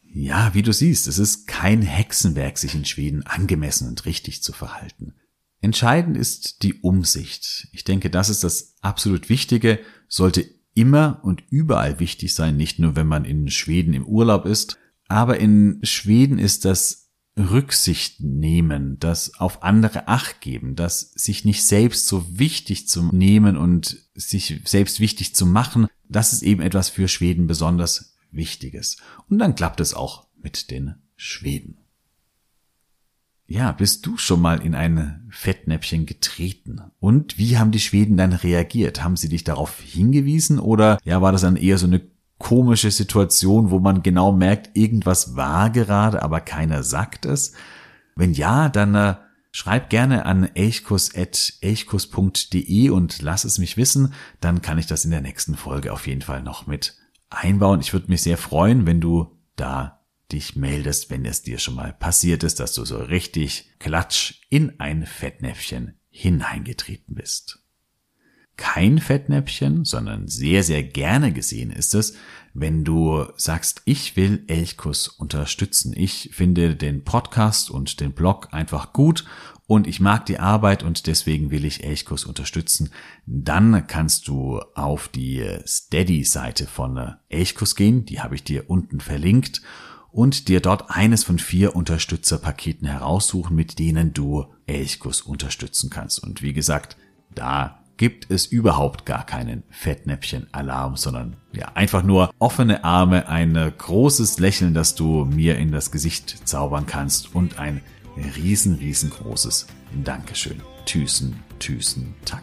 Ja, 0.03 0.53
wie 0.53 0.62
du 0.62 0.73
siehst, 0.73 1.07
es 1.09 1.18
ist 1.18 1.47
kein 1.47 1.81
Hexenwerk, 1.81 2.59
sich 2.59 2.75
in 2.75 2.85
Schweden 2.85 3.25
angemessen 3.25 3.89
und 3.89 4.05
richtig 4.05 4.43
zu 4.43 4.53
verhalten. 4.53 5.14
Entscheidend 5.61 6.16
ist 6.16 6.64
die 6.64 6.75
Umsicht. 6.75 7.68
Ich 7.73 7.85
denke, 7.85 8.11
das 8.11 8.29
ist 8.29 8.45
das 8.45 8.75
absolut 8.81 9.29
Wichtige, 9.29 9.79
sollte 10.09 10.45
immer 10.75 11.20
und 11.23 11.43
überall 11.51 12.01
wichtig 12.01 12.35
sein, 12.35 12.57
nicht 12.57 12.79
nur 12.79 12.97
wenn 12.97 13.07
man 13.07 13.25
in 13.25 13.49
Schweden 13.49 13.95
im 13.95 14.05
Urlaub 14.05 14.45
ist, 14.45 14.77
aber 15.12 15.38
in 15.38 15.78
Schweden 15.82 16.38
ist 16.38 16.64
das 16.64 17.10
Rücksicht 17.38 18.20
nehmen, 18.20 18.98
das 18.98 19.38
auf 19.38 19.62
andere 19.62 20.08
Acht 20.08 20.40
geben, 20.40 20.76
das 20.76 21.12
sich 21.14 21.44
nicht 21.44 21.64
selbst 21.64 22.06
so 22.06 22.38
wichtig 22.38 22.88
zu 22.88 23.04
nehmen 23.04 23.56
und 23.56 23.98
sich 24.14 24.60
selbst 24.64 25.00
wichtig 25.00 25.34
zu 25.34 25.46
machen, 25.46 25.86
das 26.08 26.32
ist 26.32 26.42
eben 26.42 26.60
etwas 26.60 26.90
für 26.90 27.08
Schweden 27.08 27.46
besonders 27.46 28.16
Wichtiges. 28.30 28.98
Und 29.28 29.38
dann 29.38 29.54
klappt 29.54 29.80
es 29.80 29.94
auch 29.94 30.26
mit 30.42 30.70
den 30.70 30.96
Schweden. 31.16 31.78
Ja, 33.46 33.72
bist 33.72 34.06
du 34.06 34.16
schon 34.16 34.40
mal 34.40 34.62
in 34.62 34.74
ein 34.74 35.26
Fettnäpfchen 35.30 36.06
getreten? 36.06 36.80
Und 37.00 37.36
wie 37.38 37.58
haben 37.58 37.70
die 37.70 37.80
Schweden 37.80 38.16
dann 38.16 38.32
reagiert? 38.32 39.02
Haben 39.02 39.16
sie 39.16 39.28
dich 39.28 39.44
darauf 39.44 39.80
hingewiesen 39.80 40.58
oder 40.58 40.98
ja, 41.04 41.20
war 41.20 41.32
das 41.32 41.42
dann 41.42 41.56
eher 41.56 41.76
so 41.76 41.86
eine 41.86 42.00
komische 42.43 42.90
Situation, 42.90 43.70
wo 43.70 43.78
man 43.78 44.03
genau 44.03 44.32
merkt, 44.32 44.76
irgendwas 44.76 45.36
war 45.36 45.70
gerade, 45.70 46.20
aber 46.22 46.40
keiner 46.40 46.82
sagt 46.82 47.24
es? 47.24 47.53
Wenn 48.16 48.34
ja, 48.34 48.68
dann 48.68 48.97
äh, 48.97 49.14
schreib 49.53 49.90
gerne 49.90 50.26
an 50.26 50.51
elchkus.elchkus.de 50.53 52.90
und 52.90 53.22
lass 53.22 53.45
es 53.45 53.59
mich 53.59 53.76
wissen, 53.76 54.12
dann 54.40 54.61
kann 54.61 54.78
ich 54.78 54.86
das 54.86 55.05
in 55.05 55.12
der 55.12 55.20
nächsten 55.20 55.55
Folge 55.57 55.93
auf 55.93 56.09
jeden 56.09 56.22
Fall 56.22 56.43
noch 56.43 56.66
mit 56.66 56.97
einbauen. 57.30 57.78
Ich 57.80 57.93
würde 57.93 58.09
mich 58.09 58.22
sehr 58.22 58.36
freuen, 58.36 58.86
wenn 58.86 59.01
du 59.01 59.38
da 59.55 60.01
dich 60.32 60.57
meldest, 60.57 61.11
wenn 61.11 61.24
es 61.24 61.43
dir 61.43 61.61
schon 61.61 61.76
mal 61.76 61.93
passiert 61.93 62.43
ist, 62.43 62.59
dass 62.59 62.74
du 62.74 62.84
so 62.84 62.99
richtig 62.99 63.70
klatsch 63.78 64.40
in 64.51 64.80
ein 64.80 65.07
Fettnäpfchen 65.07 65.95
hineingetreten 66.11 67.14
bist. 67.14 67.61
Kein 68.62 69.00
Fettnäpfchen, 69.00 69.84
sondern 69.84 70.28
sehr, 70.28 70.62
sehr 70.62 70.84
gerne 70.84 71.32
gesehen 71.32 71.72
ist 71.72 71.96
es, 71.96 72.14
wenn 72.54 72.84
du 72.84 73.26
sagst, 73.36 73.82
ich 73.86 74.14
will 74.14 74.44
Elchkus 74.46 75.08
unterstützen. 75.08 75.92
Ich 75.96 76.30
finde 76.32 76.76
den 76.76 77.02
Podcast 77.02 77.72
und 77.72 77.98
den 77.98 78.12
Blog 78.12 78.50
einfach 78.52 78.92
gut 78.92 79.24
und 79.66 79.88
ich 79.88 79.98
mag 79.98 80.26
die 80.26 80.38
Arbeit 80.38 80.84
und 80.84 81.08
deswegen 81.08 81.50
will 81.50 81.64
ich 81.64 81.82
Elchkus 81.82 82.24
unterstützen. 82.24 82.90
Dann 83.26 83.88
kannst 83.88 84.28
du 84.28 84.60
auf 84.76 85.08
die 85.08 85.44
Steady-Seite 85.66 86.68
von 86.68 87.16
Elchkus 87.28 87.74
gehen, 87.74 88.06
die 88.06 88.20
habe 88.20 88.36
ich 88.36 88.44
dir 88.44 88.70
unten 88.70 89.00
verlinkt 89.00 89.60
und 90.12 90.46
dir 90.46 90.60
dort 90.60 90.88
eines 90.88 91.24
von 91.24 91.40
vier 91.40 91.74
Unterstützerpaketen 91.74 92.86
heraussuchen, 92.86 93.56
mit 93.56 93.80
denen 93.80 94.14
du 94.14 94.46
Elchkus 94.66 95.20
unterstützen 95.20 95.90
kannst. 95.90 96.22
Und 96.22 96.42
wie 96.42 96.52
gesagt, 96.52 96.96
da 97.34 97.82
gibt 98.03 98.32
es 98.32 98.46
überhaupt 98.46 99.07
gar 99.07 99.24
keinen 99.24 99.62
Fettnäpfchen-Alarm, 99.70 100.96
sondern 100.96 101.36
ja, 101.53 101.68
einfach 101.74 102.03
nur 102.03 102.32
offene 102.40 102.82
Arme, 102.82 103.28
ein 103.28 103.55
großes 103.78 104.40
Lächeln, 104.40 104.74
das 104.74 104.96
du 104.96 105.24
mir 105.24 105.57
in 105.57 105.70
das 105.70 105.92
Gesicht 105.92 106.48
zaubern 106.48 106.86
kannst 106.86 107.32
und 107.32 107.61
ein 107.61 107.80
riesen, 108.34 108.74
riesengroßes 108.74 109.68
Dankeschön. 110.03 110.61
Tüßen, 110.84 111.36
Tüßen, 111.61 112.12
Tack. 112.24 112.42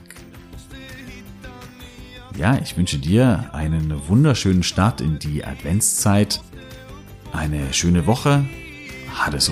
Ja, 2.37 2.57
ich 2.59 2.77
wünsche 2.77 2.97
dir 2.97 3.49
einen 3.51 4.07
wunderschönen 4.07 4.63
Start 4.63 5.01
in 5.01 5.19
die 5.19 5.43
Adventszeit. 5.43 6.41
Eine 7.33 7.73
schöne 7.73 8.07
Woche. 8.07 8.45
Ha 9.13 9.29
det 9.29 9.41
så 9.41 9.51